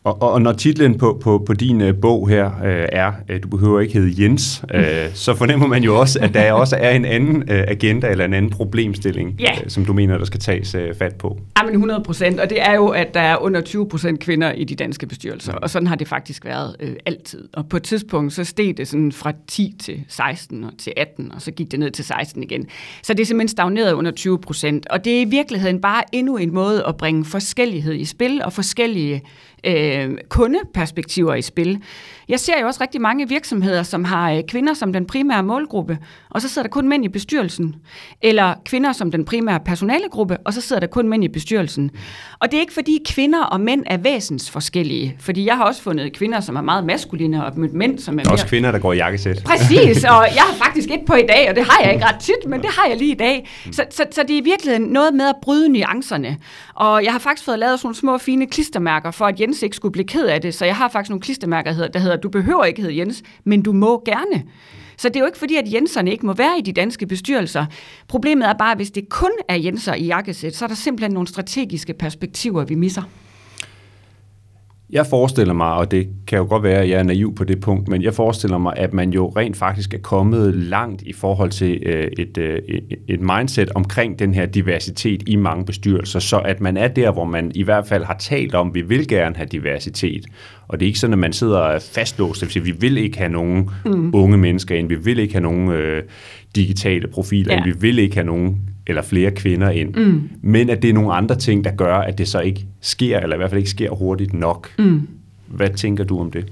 Og, 0.06 0.22
og, 0.22 0.31
og 0.31 0.42
når 0.42 0.54
titlen 0.54 0.98
på, 0.98 1.18
på, 1.22 1.44
på 1.46 1.54
din 1.54 1.81
uh, 1.81 1.96
bog 2.02 2.30
her 2.30 2.46
uh, 2.46 2.68
er, 2.68 3.12
uh, 3.30 3.36
du 3.44 3.48
behøver 3.48 3.80
ikke 3.80 3.94
hedde 3.94 4.24
Jens, 4.24 4.63
uh, 4.74 4.80
så 5.25 5.36
fornemmer 5.36 5.68
man 5.68 5.84
jo 5.84 6.00
også, 6.00 6.19
at 6.19 6.34
der 6.34 6.54
også 6.54 6.75
er 6.75 6.90
en 6.90 7.06
anden 7.06 7.36
uh, 7.36 7.44
agenda 7.50 8.07
eller 8.12 8.25
en 8.25 8.34
anden 8.34 8.52
problemstilling, 8.52 9.36
ja. 9.40 9.52
uh, 9.52 9.68
som 9.68 9.86
du 9.86 9.94
mener, 9.94 10.18
der 10.18 10.25
skal 10.25 10.40
tages 10.40 10.75
uh, 10.75 10.81
fat 11.00 11.16
på. 11.16 11.38
Jamen 11.60 11.74
100 11.74 12.04
procent, 12.06 12.40
og 12.40 12.50
det 12.50 12.62
er 12.62 12.74
jo, 12.74 12.88
at 12.88 13.13
der 13.13 13.19
er 13.19 13.38
under 13.38 13.62
20 13.62 13.90
procent 13.90 14.19
kvinder 14.19 14.52
i 14.52 14.63
de 14.63 14.75
danske 14.75 15.07
bestyrelser, 15.07 15.54
og 15.54 15.69
sådan 15.69 15.88
har 15.88 15.96
det 15.96 16.07
faktisk 16.07 16.46
været 16.46 16.75
uh, 16.84 16.90
altid. 17.06 17.48
Og 17.54 17.69
på 17.69 17.78
et 17.78 17.84
tidspunkt, 17.84 18.34
så 18.34 18.44
steg 18.44 18.78
det 18.78 18.88
sådan 18.88 19.12
fra 19.12 19.34
10 19.48 19.75
til 19.80 20.04
16 20.07 20.64
og 20.64 20.71
til 20.78 20.94
18, 20.97 21.31
og 21.31 21.42
så 21.42 21.52
gik 21.52 21.71
det 21.71 21.80
ned 21.80 21.92
til 21.92 22.06
16 22.06 22.44
igen. 22.44 22.66
Så 23.04 23.14
det 23.14 23.21
er 23.21 23.26
simpelthen 23.26 23.47
stagneret 23.47 23.94
under 23.94 24.12
20 24.12 24.40
procent, 24.40 24.88
og 24.88 25.06
det 25.06 25.18
er 25.18 25.21
i 25.21 25.30
virkeligheden 25.30 25.81
bare 25.81 26.04
endnu 26.12 26.38
en 26.38 26.54
måde 26.54 26.85
at 26.88 26.97
bringe 26.97 27.26
forskellighed 27.26 27.94
i 27.94 28.06
spil, 28.06 28.42
og 28.44 28.54
forskellige 28.54 29.21
øh, 29.66 30.18
kundeperspektiver 30.30 31.36
i 31.36 31.42
spil. 31.42 31.81
Jeg 32.30 32.40
ser 32.40 32.60
jo 32.62 32.68
også 32.68 32.82
rigtig 32.82 33.02
mange 33.02 33.30
virksomheder, 33.30 33.84
som 33.84 34.04
har 34.04 34.32
øh, 34.32 34.44
kvinder 34.48 34.74
som 34.74 34.94
den 34.94 35.06
primære 35.06 35.44
målgruppe, 35.44 35.98
og 36.30 36.42
så 36.42 36.50
sidder 36.50 36.68
der 36.68 36.72
kun 36.72 36.88
mænd 36.88 37.06
i 37.06 37.08
bestyrelsen. 37.08 37.76
Eller 38.22 38.54
kvinder 38.66 38.94
som 38.94 39.12
den 39.12 39.26
primære 39.26 39.60
personalegruppe, 39.60 40.38
og 40.38 40.54
så 40.54 40.62
sidder 40.62 40.80
der 40.80 40.88
kun 40.88 41.08
mænd 41.08 41.24
i 41.24 41.28
bestyrelsen. 41.28 41.92
Og 42.40 42.52
det 42.52 42.58
er 42.58 42.62
ikke 42.62 42.74
fordi 42.74 43.00
kvinder 43.10 43.44
og 43.44 43.62
mænd 43.62 43.84
er 43.86 43.98
væsens 43.98 44.52
forskellige, 44.52 45.16
fordi 45.20 45.46
jeg 45.46 45.58
har 45.58 45.64
også 45.64 45.82
fundet 45.82 46.14
kvinder, 46.14 46.40
som 46.40 46.56
er 46.56 46.62
meget 46.62 46.86
maskuline, 46.86 47.46
og 47.46 47.52
mænd, 47.58 48.00
som 48.00 48.20
er 48.20 48.24
mere... 48.24 48.34
Også 48.34 48.48
kvinder, 48.48 48.72
der 48.72 48.80
går 48.80 48.94
i 48.94 48.96
jakkesæt. 48.96 49.44
Præcis, 49.46 50.04
og 50.14 50.26
jeg 50.36 50.44
har 50.50 50.56
faktisk 50.66 50.90
et 50.92 51.02
på 51.08 51.14
i 51.14 51.26
dag, 51.28 51.50
og 51.50 51.56
det 51.56 51.64
har 51.64 51.84
jeg 51.84 51.94
ikke 51.94 52.06
ret 52.06 52.20
tit, 52.20 52.50
men 52.50 52.62
det 52.62 52.70
har 52.70 52.88
jeg 52.90 52.98
lige 52.98 53.12
i 53.12 53.18
dag. 53.18 53.50
Så, 53.72 53.86
så, 53.90 54.06
så 54.12 54.24
det 54.28 54.38
er 54.38 54.44
virkelig 54.44 54.80
noget 54.80 55.14
med 55.14 55.26
at 55.26 55.36
bryde 55.42 55.70
nuancerne. 55.70 56.38
Og 56.76 57.04
jeg 57.04 57.12
har 57.12 57.20
faktisk 57.20 57.46
fået 57.46 57.60
lavet 57.60 57.80
sådan 57.80 57.88
nogle 57.88 57.96
små 57.96 58.18
fine 58.18 58.48
klistermærker, 58.48 59.12
for 59.12 59.26
at 59.26 59.40
Jens 59.40 59.62
ikke 59.62 59.76
skulle 59.76 59.92
blive 59.92 60.08
ked 60.08 60.26
af 60.26 60.42
det, 60.42 60.54
så 60.54 60.66
jeg 60.66 60.76
har 60.76 60.90
faktisk 60.90 61.10
nogle 61.10 61.22
klistermærker, 61.22 61.88
der 61.88 62.00
hedder 62.00 62.15
hedder, 62.16 62.22
du 62.22 62.30
behøver 62.30 62.66
ikke 62.66 62.81
hedde 62.81 62.98
Jens, 62.98 63.24
men 63.44 63.62
du 63.62 63.72
må 63.72 64.04
gerne. 64.06 64.44
Så 64.98 65.10
det 65.10 65.16
er 65.16 65.19
jo 65.19 65.26
ikke 65.26 65.38
fordi, 65.38 65.56
at 65.56 65.74
Jenserne 65.74 66.12
ikke 66.12 66.26
må 66.26 66.34
være 66.34 66.60
i 66.60 66.62
de 66.62 66.74
danske 66.74 67.07
bestyrelser. 67.07 67.66
Problemet 68.07 68.50
er 68.50 68.54
bare, 68.54 68.72
at 68.72 68.78
hvis 68.78 68.92
det 68.92 69.10
kun 69.10 69.31
er 69.50 69.56
Jenser 69.56 69.94
i 69.94 70.06
jakkesæt, 70.06 70.56
så 70.56 70.66
er 70.66 70.68
der 70.68 70.76
simpelthen 70.76 71.14
nogle 71.14 71.28
strategiske 71.28 71.94
perspektiver, 71.94 72.66
vi 72.66 72.76
misser. 72.76 73.02
Jeg 74.90 75.06
forestiller 75.06 75.54
mig, 75.54 75.74
og 75.74 75.92
det 75.92 76.07
kan 76.28 76.38
jo 76.38 76.45
godt 76.50 76.64
være, 76.64 76.81
at 76.81 76.90
jeg 76.90 77.00
er 77.00 77.04
naiv 77.04 77.36
på 77.36 77.44
det 77.44 77.62
punkt, 77.62 77.88
men 77.88 78.02
jeg 78.02 78.14
forestiller 78.14 78.57
mig, 78.57 78.74
at 78.78 78.94
man 78.94 79.10
jo 79.10 79.28
rent 79.28 79.57
faktisk 79.57 79.94
er 79.94 79.98
kommet 79.98 80.56
langt 80.56 81.02
i 81.02 81.14
forhold 81.14 81.50
til 81.50 81.84
øh, 81.86 82.07
et, 82.18 82.38
øh, 82.38 82.60
et 83.07 83.22
mindset 83.22 83.69
omkring 83.76 84.19
den 84.19 84.34
her 84.34 84.45
diversitet 84.45 85.24
i 85.28 85.36
mange 85.36 85.66
bestyrelser, 85.66 86.19
så 86.19 86.38
at 86.38 86.62
man 86.62 86.78
er 86.78 86.88
der, 86.88 87.12
hvor 87.12 87.26
man 87.26 87.52
i 87.56 87.64
hvert 87.64 87.88
fald 87.88 88.04
har 88.04 88.18
talt 88.19 88.56
om, 88.56 88.68
at 88.68 88.76
vi 88.76 88.81
vil 88.81 89.07
gerne 89.07 89.36
have 89.36 89.48
diversitet. 89.52 90.26
Og 90.68 90.80
det 90.80 90.86
er 90.86 90.88
ikke 90.88 91.00
sådan, 91.00 91.14
at 91.14 91.19
man 91.19 91.34
sidder 91.34 91.80
fastlåst, 91.80 92.42
det 92.42 92.48
vil 92.48 92.54
sige, 92.54 92.64
vi 92.64 92.72
vil 92.80 92.98
ikke 92.98 93.18
have 93.18 93.30
nogen 93.30 93.69
mm. 93.86 94.16
unge 94.16 94.38
mennesker 94.38 94.76
ind, 94.76 94.88
vi 94.88 94.95
vil 94.95 95.19
ikke 95.19 95.34
have 95.34 95.44
nogen 95.44 95.72
øh, 95.72 96.04
digitale 96.56 97.07
profiler 97.07 97.54
ja. 97.54 97.57
ind, 97.57 97.66
vi 97.66 97.80
vil 97.80 98.00
ikke 98.00 98.16
have 98.16 98.26
nogen 98.26 98.60
eller 98.88 99.02
flere 99.02 99.31
kvinder 99.31 99.69
ind, 99.69 99.95
mm. 99.95 100.30
men 100.42 100.69
at 100.69 100.81
det 100.81 100.90
er 100.90 100.94
nogle 100.94 101.14
andre 101.14 101.36
ting, 101.36 101.64
der 101.64 101.72
gør, 101.72 101.98
at 101.98 102.18
det 102.18 102.28
så 102.28 102.40
ikke 102.40 102.66
sker, 102.81 103.19
eller 103.19 103.36
i 103.36 103.38
hvert 103.38 103.50
fald 103.50 103.60
ikke 103.60 103.69
sker 103.69 103.90
hurtigt 103.92 104.34
nok. 104.34 104.69
Mm. 104.80 105.07
Hvad 105.48 105.69
tænker 105.69 106.04
du 106.04 106.19
om 106.19 106.31
det? 106.31 106.52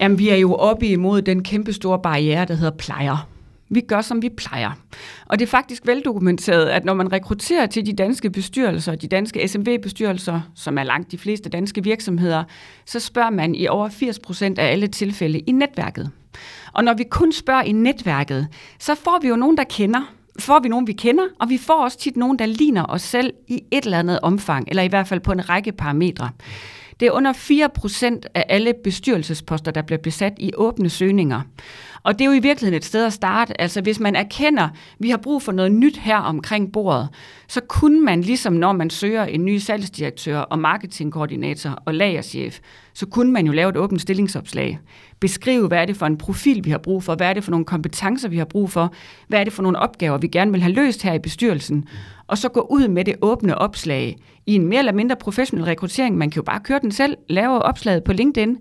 Jamen, 0.00 0.18
vi 0.18 0.28
er 0.28 0.36
jo 0.36 0.54
oppe 0.54 0.86
imod 0.86 1.22
den 1.22 1.42
kæmpe 1.42 1.72
store 1.72 1.98
barriere, 2.02 2.44
der 2.44 2.54
hedder 2.54 2.76
plejer. 2.78 3.28
Vi 3.70 3.80
gør, 3.80 4.00
som 4.00 4.22
vi 4.22 4.28
plejer. 4.28 4.70
Og 5.26 5.38
det 5.38 5.44
er 5.44 5.50
faktisk 5.50 5.86
veldokumenteret, 5.86 6.66
at 6.66 6.84
når 6.84 6.94
man 6.94 7.12
rekrutterer 7.12 7.66
til 7.66 7.86
de 7.86 7.92
danske 7.92 8.30
bestyrelser, 8.30 8.94
de 8.94 9.08
danske 9.08 9.48
SMV-bestyrelser, 9.48 10.40
som 10.54 10.78
er 10.78 10.82
langt 10.82 11.12
de 11.12 11.18
fleste 11.18 11.50
danske 11.50 11.84
virksomheder, 11.84 12.44
så 12.84 13.00
spørger 13.00 13.30
man 13.30 13.54
i 13.54 13.68
over 13.68 13.88
80 13.88 14.18
procent 14.18 14.58
af 14.58 14.72
alle 14.72 14.86
tilfælde 14.86 15.38
i 15.38 15.52
netværket. 15.52 16.10
Og 16.72 16.84
når 16.84 16.94
vi 16.94 17.04
kun 17.10 17.32
spørger 17.32 17.62
i 17.62 17.72
netværket, 17.72 18.48
så 18.78 18.94
får 18.94 19.18
vi 19.22 19.28
jo 19.28 19.36
nogen, 19.36 19.56
der 19.56 19.64
kender, 19.64 20.14
får 20.38 20.60
vi 20.60 20.68
nogen, 20.68 20.86
vi 20.86 20.92
kender, 20.92 21.24
og 21.40 21.48
vi 21.48 21.58
får 21.58 21.84
også 21.84 21.98
tit 21.98 22.16
nogen, 22.16 22.38
der 22.38 22.46
ligner 22.46 22.84
os 22.88 23.02
selv 23.02 23.32
i 23.48 23.62
et 23.70 23.84
eller 23.84 23.98
andet 23.98 24.20
omfang, 24.22 24.68
eller 24.68 24.82
i 24.82 24.88
hvert 24.88 25.08
fald 25.08 25.20
på 25.20 25.32
en 25.32 25.48
række 25.48 25.72
parametre. 25.72 26.30
Det 27.00 27.08
er 27.08 27.12
under 27.12 27.32
4% 27.32 28.20
af 28.34 28.44
alle 28.48 28.74
bestyrelsesposter, 28.84 29.70
der 29.70 29.82
bliver 29.82 29.98
besat 29.98 30.32
i 30.38 30.52
åbne 30.56 30.90
søgninger. 30.90 31.40
Og 32.08 32.18
det 32.18 32.24
er 32.24 32.26
jo 32.26 32.32
i 32.32 32.38
virkeligheden 32.38 32.76
et 32.76 32.84
sted 32.84 33.06
at 33.06 33.12
starte. 33.12 33.60
Altså 33.60 33.80
hvis 33.80 34.00
man 34.00 34.16
erkender, 34.16 34.62
at 34.62 34.70
vi 34.98 35.10
har 35.10 35.16
brug 35.16 35.42
for 35.42 35.52
noget 35.52 35.72
nyt 35.72 35.96
her 35.96 36.16
omkring 36.16 36.72
bordet, 36.72 37.08
så 37.48 37.60
kunne 37.68 38.00
man 38.00 38.20
ligesom 38.20 38.52
når 38.52 38.72
man 38.72 38.90
søger 38.90 39.24
en 39.24 39.44
ny 39.44 39.58
salgsdirektør 39.58 40.38
og 40.38 40.58
marketingkoordinator 40.58 41.70
og 41.84 41.94
lagerchef, 41.94 42.58
så 42.94 43.06
kunne 43.06 43.32
man 43.32 43.46
jo 43.46 43.52
lave 43.52 43.68
et 43.68 43.76
åbent 43.76 44.00
stillingsopslag. 44.00 44.78
Beskrive, 45.20 45.68
hvad 45.68 45.78
er 45.78 45.84
det 45.84 45.96
for 45.96 46.06
en 46.06 46.18
profil, 46.18 46.64
vi 46.64 46.70
har 46.70 46.78
brug 46.78 47.02
for, 47.02 47.14
hvad 47.14 47.28
er 47.28 47.32
det 47.32 47.44
for 47.44 47.50
nogle 47.50 47.66
kompetencer, 47.66 48.28
vi 48.28 48.38
har 48.38 48.44
brug 48.44 48.70
for, 48.70 48.92
hvad 49.28 49.40
er 49.40 49.44
det 49.44 49.52
for 49.52 49.62
nogle 49.62 49.78
opgaver, 49.78 50.18
vi 50.18 50.28
gerne 50.28 50.52
vil 50.52 50.62
have 50.62 50.74
løst 50.74 51.02
her 51.02 51.12
i 51.12 51.18
bestyrelsen, 51.18 51.88
og 52.26 52.38
så 52.38 52.48
gå 52.48 52.60
ud 52.70 52.88
med 52.88 53.04
det 53.04 53.14
åbne 53.22 53.58
opslag 53.58 54.16
i 54.46 54.54
en 54.54 54.66
mere 54.66 54.78
eller 54.78 54.92
mindre 54.92 55.16
professionel 55.16 55.64
rekruttering. 55.64 56.18
Man 56.18 56.30
kan 56.30 56.40
jo 56.40 56.44
bare 56.44 56.60
køre 56.60 56.78
den 56.82 56.92
selv, 56.92 57.16
lave 57.28 57.62
opslaget 57.62 58.04
på 58.04 58.12
LinkedIn, 58.12 58.58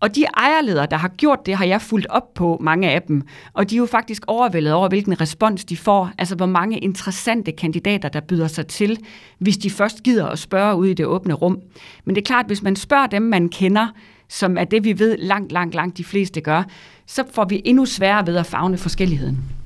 og 0.00 0.16
de 0.16 0.24
ejerledere, 0.36 0.86
der 0.90 0.96
har 0.96 1.08
gjort 1.08 1.46
det, 1.46 1.56
har 1.56 1.64
jeg 1.64 1.82
fulgt 1.82 2.06
op 2.10 2.34
på 2.34 2.58
mange 2.60 2.90
af 2.90 3.02
dem. 3.02 3.22
Og 3.52 3.70
de 3.70 3.74
er 3.74 3.78
jo 3.78 3.86
faktisk 3.86 4.22
overvældet 4.26 4.72
over, 4.72 4.88
hvilken 4.88 5.20
respons 5.20 5.64
de 5.64 5.76
får. 5.76 6.10
Altså, 6.18 6.34
hvor 6.34 6.46
mange 6.46 6.78
interessante 6.78 7.52
kandidater, 7.52 8.08
der 8.08 8.20
byder 8.20 8.46
sig 8.46 8.66
til, 8.66 8.98
hvis 9.38 9.56
de 9.56 9.70
først 9.70 10.02
gider 10.02 10.26
at 10.26 10.38
spørge 10.38 10.76
ud 10.76 10.86
i 10.86 10.94
det 10.94 11.06
åbne 11.06 11.34
rum. 11.34 11.60
Men 12.04 12.14
det 12.14 12.22
er 12.22 12.26
klart, 12.26 12.46
hvis 12.46 12.62
man 12.62 12.76
spørger 12.76 13.06
dem, 13.06 13.22
man 13.22 13.48
kender, 13.48 13.88
som 14.28 14.56
er 14.56 14.64
det, 14.64 14.84
vi 14.84 14.98
ved 14.98 15.18
langt, 15.18 15.52
langt, 15.52 15.74
langt 15.74 15.98
de 15.98 16.04
fleste 16.04 16.40
gør, 16.40 16.62
så 17.06 17.24
får 17.32 17.44
vi 17.44 17.62
endnu 17.64 17.86
sværere 17.86 18.26
ved 18.26 18.36
at 18.36 18.46
fagne 18.46 18.78
forskelligheden. 18.78 19.59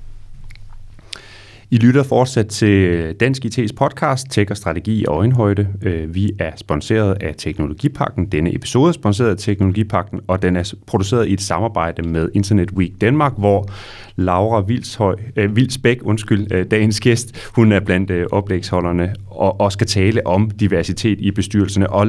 I 1.74 1.78
lytter 1.78 2.02
fortsat 2.02 2.46
til 2.46 3.14
Dansk 3.20 3.44
IT's 3.44 3.74
podcast, 3.76 4.26
Tech 4.30 4.50
og 4.50 4.56
Strategi 4.56 5.00
i 5.00 5.04
Øjenhøjde. 5.04 5.68
Øh, 5.82 6.14
vi 6.14 6.32
er 6.38 6.50
sponsoreret 6.56 7.22
af 7.22 7.34
Teknologipakken. 7.38 8.26
Denne 8.26 8.54
episode 8.54 8.88
er 8.88 8.92
sponsoreret 8.92 9.32
af 9.32 9.38
Teknologipakken, 9.38 10.20
og 10.28 10.42
den 10.42 10.56
er 10.56 10.74
produceret 10.86 11.28
i 11.28 11.32
et 11.32 11.40
samarbejde 11.40 12.08
med 12.08 12.28
Internet 12.34 12.70
Week 12.72 13.00
Danmark, 13.00 13.32
hvor 13.38 13.68
Laura 14.16 14.60
Vilshøj, 14.60 15.14
äh, 15.38 15.56
Vilsbæk, 15.56 15.98
undskyld, 16.02 16.52
øh, 16.52 16.66
dagens 16.70 17.00
gæst, 17.00 17.50
hun 17.54 17.72
er 17.72 17.80
blandt 17.80 18.10
øh, 18.10 18.26
oplægsholderne 18.32 19.14
og, 19.26 19.60
og 19.60 19.72
skal 19.72 19.86
tale 19.86 20.26
om 20.26 20.50
diversitet 20.50 21.20
i 21.20 21.30
bestyrelserne. 21.30 21.90
Og 21.90 22.06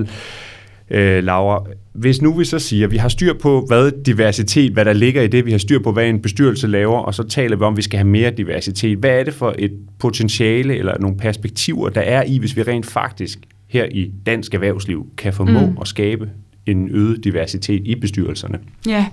øh, 0.89 1.23
Laura. 1.23 1.65
Hvis 1.93 2.21
nu 2.21 2.33
vi 2.33 2.45
så 2.45 2.59
siger, 2.59 2.87
at 2.87 2.91
vi 2.91 2.97
har 2.97 3.09
styr 3.09 3.33
på, 3.33 3.65
hvad 3.67 3.91
diversitet, 4.05 4.71
hvad 4.73 4.85
der 4.85 4.93
ligger 4.93 5.21
i 5.21 5.27
det, 5.27 5.45
vi 5.45 5.51
har 5.51 5.57
styr 5.57 5.79
på, 5.79 5.91
hvad 5.91 6.09
en 6.09 6.21
bestyrelse 6.21 6.67
laver, 6.67 6.99
og 6.99 7.13
så 7.13 7.23
taler 7.23 7.57
vi 7.57 7.63
om, 7.63 7.73
at 7.73 7.77
vi 7.77 7.81
skal 7.81 7.97
have 7.97 8.07
mere 8.07 8.31
diversitet. 8.31 8.97
Hvad 8.97 9.19
er 9.19 9.23
det 9.23 9.33
for 9.33 9.55
et 9.59 9.71
potentiale 9.99 10.77
eller 10.77 10.99
nogle 10.99 11.17
perspektiver, 11.17 11.89
der 11.89 12.01
er 12.01 12.23
i, 12.23 12.37
hvis 12.37 12.57
vi 12.57 12.61
rent 12.61 12.85
faktisk 12.85 13.39
her 13.67 13.85
i 13.91 14.11
dansk 14.25 14.53
erhvervsliv 14.53 15.07
kan 15.17 15.33
formå 15.33 15.59
mm. 15.59 15.77
at 15.81 15.87
skabe 15.87 16.29
en 16.65 16.89
øget 16.91 17.23
diversitet 17.23 17.81
i 17.85 17.95
bestyrelserne? 17.95 18.59
Ja, 18.87 19.05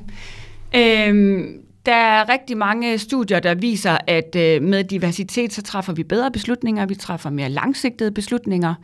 øhm, 0.75 1.62
der 1.87 1.95
er 1.95 2.29
rigtig 2.29 2.57
mange 2.57 2.99
studier, 2.99 3.41
der 3.41 3.55
viser, 3.55 3.99
at 4.07 4.37
øh, 4.37 4.63
med 4.63 4.85
diversitet, 4.85 5.53
så 5.53 5.63
træffer 5.63 5.93
vi 5.93 6.03
bedre 6.03 6.31
beslutninger, 6.31 6.87
vi 6.87 6.95
træffer 6.95 7.31
mere 7.31 7.49
langsigtede 7.49 8.11
beslutninger. 8.11 8.75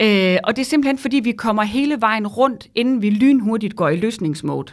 Øh, 0.00 0.36
og 0.44 0.56
det 0.56 0.62
er 0.62 0.66
simpelthen, 0.66 0.98
fordi 0.98 1.20
vi 1.24 1.32
kommer 1.32 1.62
hele 1.62 2.00
vejen 2.00 2.26
rundt, 2.26 2.66
inden 2.74 3.02
vi 3.02 3.10
lynhurtigt 3.10 3.76
går 3.76 3.88
i 3.88 3.96
løsningsmode. 3.96 4.72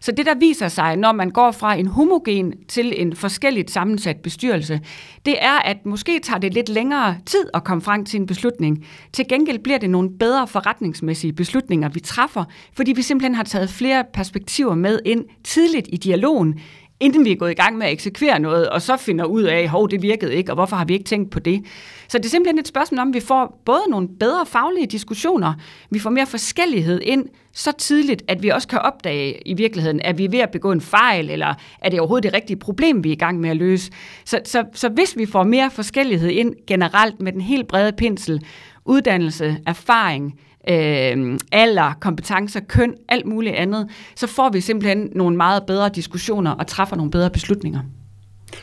Så 0.00 0.12
det, 0.12 0.26
der 0.26 0.34
viser 0.34 0.68
sig, 0.68 0.96
når 0.96 1.12
man 1.12 1.30
går 1.30 1.50
fra 1.50 1.74
en 1.74 1.86
homogen 1.86 2.54
til 2.68 3.02
en 3.02 3.16
forskelligt 3.16 3.70
sammensat 3.70 4.16
bestyrelse, 4.16 4.80
det 5.26 5.34
er, 5.40 5.58
at 5.58 5.86
måske 5.86 6.20
tager 6.20 6.38
det 6.38 6.54
lidt 6.54 6.68
længere 6.68 7.16
tid 7.26 7.44
at 7.54 7.64
komme 7.64 7.82
frem 7.82 8.04
til 8.04 8.20
en 8.20 8.26
beslutning. 8.26 8.86
Til 9.12 9.28
gengæld 9.28 9.58
bliver 9.58 9.78
det 9.78 9.90
nogle 9.90 10.10
bedre 10.18 10.46
forretningsmæssige 10.46 11.32
beslutninger, 11.32 11.88
vi 11.88 12.00
træffer, 12.00 12.44
fordi 12.76 12.92
vi 12.92 13.02
simpelthen 13.02 13.34
har 13.34 13.44
taget 13.44 13.70
flere 13.70 14.04
perspektiver 14.14 14.74
med 14.74 14.98
ind 15.04 15.24
tidligt 15.44 15.88
i 15.92 15.96
dialogen, 15.96 16.60
inden 17.00 17.24
vi 17.24 17.32
er 17.32 17.36
gået 17.36 17.50
i 17.50 17.54
gang 17.54 17.78
med 17.78 17.86
at 17.86 17.92
eksekvere 17.92 18.38
noget, 18.38 18.68
og 18.68 18.82
så 18.82 18.96
finder 18.96 19.24
ud 19.24 19.42
af, 19.42 19.68
hov, 19.68 19.90
det 19.90 20.02
virkede 20.02 20.34
ikke, 20.34 20.52
og 20.52 20.54
hvorfor 20.54 20.76
har 20.76 20.84
vi 20.84 20.92
ikke 20.92 21.04
tænkt 21.04 21.30
på 21.30 21.40
det? 21.40 21.64
Så 22.08 22.18
det 22.18 22.24
er 22.24 22.30
simpelthen 22.30 22.58
et 22.58 22.68
spørgsmål 22.68 22.98
om, 22.98 23.08
at 23.08 23.14
vi 23.14 23.20
får 23.20 23.62
både 23.64 23.80
nogle 23.90 24.08
bedre 24.20 24.46
faglige 24.46 24.86
diskussioner, 24.86 25.54
vi 25.90 25.98
får 25.98 26.10
mere 26.10 26.26
forskellighed 26.26 27.00
ind 27.02 27.26
så 27.52 27.72
tidligt, 27.72 28.22
at 28.28 28.42
vi 28.42 28.48
også 28.48 28.68
kan 28.68 28.78
opdage 28.78 29.48
i 29.48 29.54
virkeligheden, 29.54 30.00
at 30.00 30.18
vi 30.18 30.24
er 30.24 30.28
ved 30.28 30.38
at 30.38 30.50
begå 30.50 30.72
en 30.72 30.80
fejl, 30.80 31.30
eller 31.30 31.54
er 31.80 31.88
det 31.88 32.00
overhovedet 32.00 32.24
det 32.24 32.34
rigtige 32.34 32.56
problem, 32.56 33.04
vi 33.04 33.08
er 33.08 33.12
i 33.12 33.16
gang 33.16 33.40
med 33.40 33.50
at 33.50 33.56
løse. 33.56 33.92
Så, 34.24 34.40
så, 34.44 34.64
så 34.72 34.88
hvis 34.88 35.16
vi 35.16 35.26
får 35.26 35.42
mere 35.42 35.70
forskellighed 35.70 36.30
ind 36.30 36.54
generelt 36.66 37.20
med 37.20 37.32
den 37.32 37.40
helt 37.40 37.68
brede 37.68 37.92
pensel, 37.92 38.44
uddannelse, 38.84 39.56
erfaring, 39.66 40.40
øh, 40.68 41.38
alder, 41.52 41.92
kompetencer, 42.00 42.60
køn, 42.60 42.94
alt 43.08 43.26
muligt 43.26 43.54
andet, 43.54 43.88
så 44.16 44.26
får 44.26 44.50
vi 44.52 44.60
simpelthen 44.60 45.08
nogle 45.14 45.36
meget 45.36 45.62
bedre 45.66 45.90
diskussioner 45.94 46.50
og 46.50 46.66
træffer 46.66 46.96
nogle 46.96 47.10
bedre 47.10 47.30
beslutninger. 47.30 47.80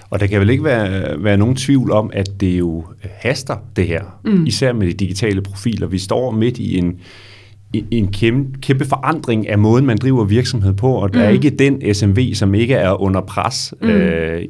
Og 0.09 0.19
der 0.19 0.27
kan 0.27 0.39
vel 0.39 0.49
ikke 0.49 0.63
være, 0.63 1.23
være 1.23 1.37
nogen 1.37 1.55
tvivl 1.55 1.91
om, 1.91 2.11
at 2.13 2.29
det 2.39 2.59
jo 2.59 2.85
haster 3.03 3.57
det 3.75 3.87
her, 3.87 4.19
mm. 4.25 4.45
især 4.45 4.73
med 4.73 4.87
de 4.87 4.93
digitale 4.93 5.41
profiler. 5.41 5.87
Vi 5.87 5.97
står 5.97 6.31
midt 6.31 6.57
i 6.57 6.77
en, 6.77 6.99
en 7.73 8.11
kæmpe, 8.11 8.59
kæmpe 8.61 8.85
forandring 8.85 9.49
af 9.49 9.57
måden, 9.57 9.85
man 9.85 9.97
driver 9.97 10.23
virksomhed 10.23 10.73
på, 10.73 10.93
og 10.93 11.13
der 11.13 11.19
mm. 11.19 11.25
er 11.25 11.29
ikke 11.29 11.49
den 11.49 11.93
SMV, 11.93 12.33
som 12.33 12.53
ikke 12.53 12.73
er 12.73 13.01
under 13.01 13.21
pres. 13.21 13.73
Mm. 13.81 13.89
Øh, 13.89 14.41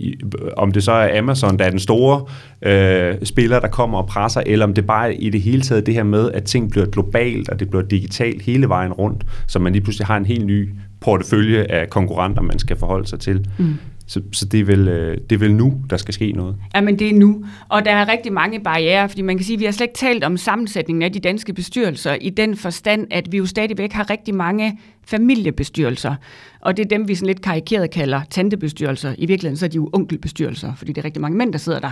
om 0.58 0.72
det 0.72 0.84
så 0.84 0.92
er 0.92 1.20
Amazon, 1.20 1.60
der 1.60 1.66
er 1.66 1.70
den 1.70 1.80
store 1.80 2.26
øh, 2.62 3.16
spiller, 3.24 3.60
der 3.60 3.68
kommer 3.68 3.98
og 3.98 4.08
presser, 4.08 4.42
eller 4.46 4.66
om 4.66 4.74
det 4.74 4.86
bare 4.86 5.16
i 5.16 5.30
det 5.30 5.42
hele 5.42 5.62
taget 5.62 5.86
det 5.86 5.94
her 5.94 6.04
med, 6.04 6.32
at 6.32 6.44
ting 6.44 6.72
bliver 6.72 6.86
globalt, 6.86 7.50
og 7.50 7.60
det 7.60 7.70
bliver 7.70 7.84
digitalt 7.84 8.42
hele 8.42 8.70
vejen 8.70 8.94
rundt, 8.94 9.24
så 9.48 9.60
man 9.60 9.74
lige 9.74 9.84
pludselig 9.84 10.08
har 10.08 10.18
en 10.18 10.26
helt 10.26 10.46
ny 10.46 10.70
portefølje 11.02 11.64
af 11.64 11.90
konkurrenter, 11.90 12.42
man 12.42 12.60
skal 12.60 12.78
forholde 12.78 13.08
sig 13.08 13.20
til. 13.20 13.48
Mm. 13.58 13.74
Så, 14.14 14.22
så 14.32 14.46
det, 14.46 14.60
er 14.60 14.64
vel, 14.64 14.88
øh, 14.88 15.18
det 15.30 15.36
er 15.36 15.40
vel 15.40 15.56
nu, 15.56 15.82
der 15.90 15.98
skal 15.98 16.14
ske 16.14 16.32
noget? 16.32 16.56
Ja, 16.76 16.82
men 16.82 17.00
det 17.00 17.10
er 17.10 17.14
nu. 17.14 17.46
Og 17.70 17.86
der 17.86 17.92
er 17.92 18.08
rigtig 18.08 18.34
mange 18.34 18.60
barriere, 18.60 19.10
fordi 19.10 19.22
man 19.22 19.38
kan 19.38 19.46
sige, 19.46 19.56
at 19.56 19.60
vi 19.60 19.66
har 19.66 19.72
slet 19.72 19.88
ikke 19.88 19.98
talt 19.98 20.24
om 20.24 20.38
sammensætningen 20.38 21.02
af 21.04 21.12
de 21.12 21.20
danske 21.20 21.54
bestyrelser 21.54 22.14
i 22.14 22.30
den 22.30 22.56
forstand, 22.56 23.08
at 23.12 23.32
vi 23.32 23.38
jo 23.38 23.46
stadigvæk 23.46 23.92
har 23.92 24.10
rigtig 24.10 24.36
mange 24.36 24.80
familiebestyrelser. 25.06 26.16
Og 26.62 26.78
det 26.78 26.86
er 26.86 26.90
dem, 26.90 27.08
vi 27.08 27.16
sådan 27.16 27.28
lidt 27.28 27.42
karikeret 27.42 27.92
kalder 27.92 28.22
tantebestyrelser. 28.30 29.16
I 29.18 29.26
virkeligheden 29.26 29.58
så 29.58 29.66
er 29.66 29.70
de 29.70 29.76
jo 29.76 29.90
onkelbestyrelser, 29.94 30.74
fordi 30.76 30.94
det 30.94 31.02
er 31.02 31.06
rigtig 31.06 31.22
mange 31.22 31.38
mænd, 31.38 31.54
der 31.54 31.60
sidder 31.60 31.80
der. 31.80 31.92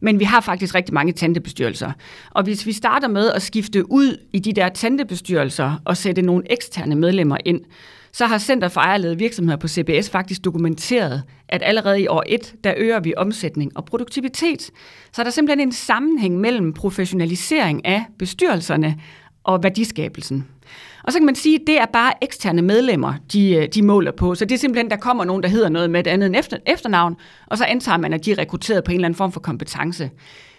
Men 0.00 0.18
vi 0.18 0.24
har 0.24 0.40
faktisk 0.40 0.74
rigtig 0.74 0.94
mange 0.94 1.12
tantebestyrelser. 1.12 1.92
Og 2.30 2.42
hvis 2.42 2.66
vi 2.66 2.72
starter 2.72 3.08
med 3.08 3.30
at 3.30 3.42
skifte 3.42 3.92
ud 3.92 4.16
i 4.32 4.38
de 4.38 4.52
der 4.52 4.68
tantebestyrelser 4.68 5.82
og 5.84 5.96
sætte 5.96 6.22
nogle 6.22 6.52
eksterne 6.52 6.94
medlemmer 6.94 7.36
ind, 7.44 7.60
så 8.16 8.26
har 8.26 8.38
Center 8.38 8.68
for 8.68 8.80
Ejerlede 8.80 9.18
virksomheder 9.18 9.56
på 9.56 9.68
CBS 9.68 10.10
faktisk 10.10 10.44
dokumenteret, 10.44 11.22
at 11.48 11.62
allerede 11.64 12.00
i 12.00 12.06
år 12.06 12.22
1, 12.26 12.54
der 12.64 12.74
øger 12.76 13.00
vi 13.00 13.14
omsætning 13.16 13.76
og 13.76 13.84
produktivitet. 13.84 14.62
Så 15.12 15.22
er 15.22 15.24
der 15.24 15.30
simpelthen 15.30 15.68
en 15.68 15.72
sammenhæng 15.72 16.40
mellem 16.40 16.72
professionalisering 16.72 17.86
af 17.86 18.04
bestyrelserne 18.18 19.00
og 19.44 19.62
værdiskabelsen. 19.62 20.46
Og 21.04 21.12
så 21.12 21.18
kan 21.18 21.26
man 21.26 21.34
sige, 21.34 21.54
at 21.54 21.66
det 21.66 21.80
er 21.80 21.86
bare 21.86 22.12
eksterne 22.22 22.62
medlemmer, 22.62 23.14
de, 23.32 23.54
øh, 23.54 23.68
de 23.68 23.82
måler 23.82 24.12
på. 24.12 24.34
Så 24.34 24.44
det 24.44 24.54
er 24.54 24.58
simpelthen, 24.58 24.90
der 24.90 24.96
kommer 24.96 25.24
nogen, 25.24 25.42
der 25.42 25.48
hedder 25.48 25.68
noget 25.68 25.90
med 25.90 26.00
et 26.00 26.06
andet 26.06 26.26
end 26.26 26.36
efter, 26.36 26.56
efternavn, 26.66 27.16
og 27.46 27.58
så 27.58 27.64
antager 27.64 27.98
man, 27.98 28.12
at 28.12 28.24
de 28.24 28.32
er 28.32 28.38
rekrutteret 28.38 28.84
på 28.84 28.90
en 28.90 28.94
eller 28.94 29.06
anden 29.06 29.16
form 29.16 29.32
for 29.32 29.40
kompetence. 29.40 30.10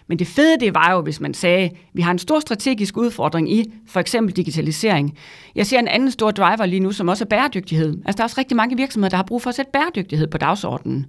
Men 0.08 0.18
det 0.18 0.26
fede, 0.26 0.60
det 0.60 0.74
var 0.74 0.92
jo, 0.92 1.00
hvis 1.00 1.20
man 1.20 1.34
sagde, 1.34 1.70
vi 1.92 2.02
har 2.02 2.10
en 2.10 2.18
stor 2.18 2.40
strategisk 2.40 2.96
udfordring 2.96 3.52
i 3.52 3.72
for 3.86 4.00
eksempel 4.00 4.36
digitalisering. 4.36 5.18
Jeg 5.54 5.66
ser 5.66 5.78
en 5.78 5.88
anden 5.88 6.10
stor 6.10 6.30
driver 6.30 6.66
lige 6.66 6.80
nu, 6.80 6.92
som 6.92 7.08
også 7.08 7.24
er 7.24 7.28
bæredygtighed. 7.28 7.88
Altså, 8.04 8.16
der 8.16 8.22
er 8.22 8.24
også 8.24 8.38
rigtig 8.38 8.56
mange 8.56 8.76
virksomheder, 8.76 9.10
der 9.10 9.16
har 9.16 9.24
brug 9.24 9.42
for 9.42 9.50
at 9.50 9.56
sætte 9.56 9.70
bæredygtighed 9.72 10.26
på 10.26 10.38
dagsordenen. 10.38 11.06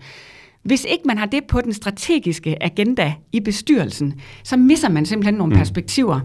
Hvis 0.63 0.85
ikke 0.89 1.03
man 1.05 1.17
har 1.17 1.25
det 1.25 1.43
på 1.43 1.61
den 1.61 1.73
strategiske 1.73 2.63
agenda 2.63 3.13
i 3.31 3.39
bestyrelsen, 3.39 4.19
så 4.43 4.57
misser 4.57 4.89
man 4.89 5.05
simpelthen 5.05 5.33
nogle 5.33 5.53
mm. 5.53 5.57
perspektiver. 5.57 6.19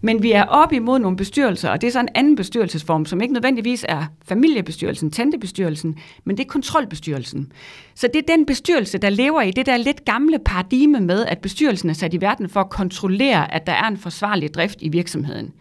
Men 0.00 0.22
vi 0.22 0.32
er 0.32 0.44
oppe 0.44 0.76
imod 0.76 0.98
nogle 0.98 1.16
bestyrelser, 1.16 1.70
og 1.70 1.80
det 1.80 1.86
er 1.86 1.90
så 1.90 2.00
en 2.00 2.08
anden 2.14 2.36
bestyrelsesform, 2.36 3.06
som 3.06 3.20
ikke 3.20 3.34
nødvendigvis 3.34 3.84
er 3.88 4.06
familiebestyrelsen, 4.24 5.10
tantebestyrelsen, 5.10 5.98
men 6.24 6.36
det 6.36 6.44
er 6.44 6.48
kontrolbestyrelsen. 6.48 7.52
Så 7.94 8.08
det 8.14 8.18
er 8.18 8.36
den 8.36 8.46
bestyrelse, 8.46 8.98
der 8.98 9.10
lever 9.10 9.42
i 9.42 9.50
det 9.50 9.66
der 9.66 9.76
lidt 9.76 10.04
gamle 10.04 10.38
paradigme 10.44 11.00
med, 11.00 11.26
at 11.26 11.38
bestyrelsen 11.38 11.90
er 11.90 11.94
sat 11.94 12.14
i 12.14 12.20
verden 12.20 12.48
for 12.48 12.60
at 12.60 12.70
kontrollere, 12.70 13.54
at 13.54 13.66
der 13.66 13.72
er 13.72 13.88
en 13.88 13.96
forsvarlig 13.96 14.54
drift 14.54 14.78
i 14.80 14.88
virksomheden. 14.88 15.52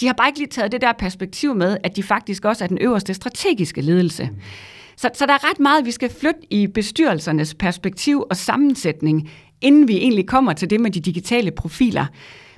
De 0.00 0.06
har 0.06 0.14
bare 0.14 0.28
ikke 0.28 0.38
lige 0.38 0.48
taget 0.48 0.72
det 0.72 0.80
der 0.80 0.92
perspektiv 0.92 1.54
med, 1.54 1.76
at 1.84 1.96
de 1.96 2.02
faktisk 2.02 2.44
også 2.44 2.64
er 2.64 2.68
den 2.68 2.78
øverste 2.78 3.14
strategiske 3.14 3.80
ledelse. 3.80 4.24
Mm. 4.24 4.40
Så, 4.98 5.10
så 5.14 5.26
der 5.26 5.32
er 5.32 5.50
ret 5.50 5.60
meget, 5.60 5.86
vi 5.86 5.90
skal 5.90 6.10
flytte 6.10 6.40
i 6.50 6.66
bestyrelsernes 6.66 7.54
perspektiv 7.54 8.24
og 8.30 8.36
sammensætning, 8.36 9.30
inden 9.60 9.88
vi 9.88 9.96
egentlig 9.96 10.26
kommer 10.26 10.52
til 10.52 10.70
det 10.70 10.80
med 10.80 10.90
de 10.90 11.00
digitale 11.00 11.50
profiler. 11.50 12.06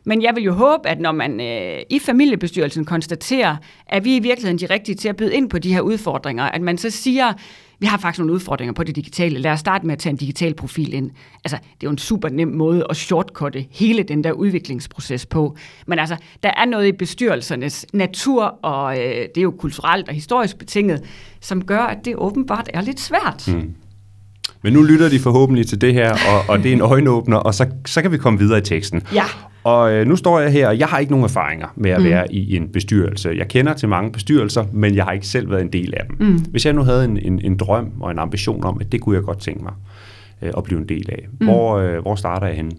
Men 0.04 0.22
jeg 0.22 0.34
vil 0.34 0.44
jo 0.44 0.52
håbe, 0.52 0.88
at 0.88 1.00
når 1.00 1.12
man 1.12 1.40
øh, 1.40 1.82
i 1.90 1.98
familiebestyrelsen 1.98 2.84
konstaterer, 2.84 3.56
at 3.86 4.04
vi 4.04 4.16
i 4.16 4.20
virkeligheden 4.20 4.58
de 4.58 4.74
rigtige 4.74 4.94
til 4.94 5.08
at 5.08 5.16
byde 5.16 5.34
ind 5.34 5.50
på 5.50 5.58
de 5.58 5.72
her 5.72 5.80
udfordringer, 5.80 6.44
at 6.44 6.62
man 6.62 6.78
så 6.78 6.90
siger, 6.90 7.32
vi 7.78 7.86
har 7.86 7.98
faktisk 7.98 8.18
nogle 8.18 8.32
udfordringer 8.32 8.72
på 8.72 8.84
det 8.84 8.96
digitale. 8.96 9.38
Lad 9.38 9.50
os 9.50 9.60
starte 9.60 9.86
med 9.86 9.92
at 9.92 9.98
tage 9.98 10.10
en 10.10 10.16
digital 10.16 10.54
profil 10.54 10.94
ind. 10.94 11.10
Altså, 11.44 11.56
det 11.56 11.86
er 11.86 11.86
jo 11.86 11.90
en 11.90 11.98
super 11.98 12.28
nem 12.28 12.48
måde 12.48 12.86
at 12.90 12.96
shortcutte 12.96 13.66
hele 13.70 14.02
den 14.02 14.24
der 14.24 14.32
udviklingsproces 14.32 15.26
på. 15.26 15.56
Men 15.86 15.98
altså, 15.98 16.16
der 16.42 16.50
er 16.56 16.64
noget 16.64 16.86
i 16.86 16.92
bestyrelsernes 16.92 17.86
natur, 17.92 18.42
og 18.62 18.98
øh, 18.98 19.14
det 19.14 19.38
er 19.38 19.42
jo 19.42 19.50
kulturelt 19.50 20.08
og 20.08 20.14
historisk 20.14 20.58
betinget, 20.58 21.04
som 21.40 21.64
gør, 21.64 21.80
at 21.80 22.04
det 22.04 22.14
åbenbart 22.16 22.70
er 22.74 22.80
lidt 22.80 23.00
svært. 23.00 23.48
Mm. 23.48 23.74
Men 24.62 24.72
nu 24.72 24.82
lytter 24.82 25.08
de 25.08 25.18
forhåbentlig 25.18 25.66
til 25.66 25.80
det 25.80 25.94
her, 25.94 26.10
og, 26.12 26.44
og 26.48 26.58
det 26.58 26.68
er 26.68 26.72
en 26.72 26.80
øjenåbner, 26.80 27.36
og 27.36 27.54
så, 27.54 27.66
så 27.86 28.02
kan 28.02 28.12
vi 28.12 28.18
komme 28.18 28.38
videre 28.38 28.58
i 28.58 28.62
teksten. 28.62 29.02
Ja. 29.14 29.24
Og 29.64 29.92
øh, 29.92 30.06
nu 30.06 30.16
står 30.16 30.40
jeg 30.40 30.52
her, 30.52 30.68
og 30.68 30.78
jeg 30.78 30.88
har 30.88 30.98
ikke 30.98 31.12
nogen 31.12 31.24
erfaringer 31.24 31.66
med 31.76 31.90
at 31.90 31.98
mm. 31.98 32.04
være 32.04 32.34
i 32.34 32.56
en 32.56 32.68
bestyrelse. 32.68 33.34
Jeg 33.36 33.48
kender 33.48 33.74
til 33.74 33.88
mange 33.88 34.12
bestyrelser, 34.12 34.64
men 34.72 34.94
jeg 34.94 35.04
har 35.04 35.12
ikke 35.12 35.26
selv 35.26 35.50
været 35.50 35.60
en 35.60 35.72
del 35.72 35.94
af 35.96 36.06
dem. 36.06 36.16
Mm. 36.28 36.38
Hvis 36.38 36.66
jeg 36.66 36.72
nu 36.72 36.82
havde 36.82 37.04
en, 37.04 37.18
en, 37.18 37.40
en 37.44 37.56
drøm 37.56 37.92
og 38.00 38.10
en 38.10 38.18
ambition 38.18 38.64
om, 38.64 38.78
at 38.80 38.92
det 38.92 39.00
kunne 39.00 39.16
jeg 39.16 39.22
godt 39.22 39.40
tænke 39.40 39.62
mig 39.62 39.72
øh, 40.42 40.52
at 40.56 40.64
blive 40.64 40.80
en 40.80 40.88
del 40.88 41.06
af, 41.12 41.26
mm. 41.40 41.46
hvor, 41.46 41.78
øh, 41.78 41.98
hvor 41.98 42.14
starter 42.14 42.46
jeg 42.46 42.56
henne? 42.56 42.70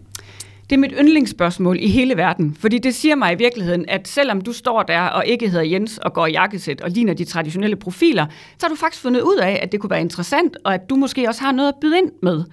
Det 0.70 0.78
er 0.78 0.80
mit 0.80 0.94
yndlingsspørgsmål 1.00 1.78
i 1.80 1.88
hele 1.88 2.18
verden, 2.18 2.58
fordi 2.60 2.78
det 2.78 2.96
siger 2.96 3.16
mig 3.16 3.34
i 3.34 3.36
virkeligheden, 3.36 3.86
at 3.88 4.08
selvom 4.08 4.42
du 4.42 4.54
står 4.54 4.84
der 4.84 5.02
og 5.02 5.26
ikke 5.26 5.50
hedder 5.50 5.66
Jens 5.66 5.98
og 5.98 6.14
går 6.14 6.28
i 6.28 6.32
jakkesæt 6.32 6.82
og 6.82 6.90
ligner 6.90 7.14
de 7.14 7.24
traditionelle 7.24 7.76
profiler, 7.76 8.26
så 8.58 8.66
har 8.66 8.70
du 8.70 8.76
faktisk 8.76 9.02
fundet 9.02 9.22
ud 9.22 9.40
af, 9.42 9.60
at 9.64 9.72
det 9.72 9.80
kunne 9.80 9.90
være 9.90 10.02
interessant, 10.02 10.58
og 10.64 10.74
at 10.74 10.90
du 10.90 10.96
måske 10.96 11.28
også 11.28 11.42
har 11.42 11.52
noget 11.52 11.70
at 11.70 11.76
byde 11.82 11.98
ind 11.98 12.12
med. 12.22 12.44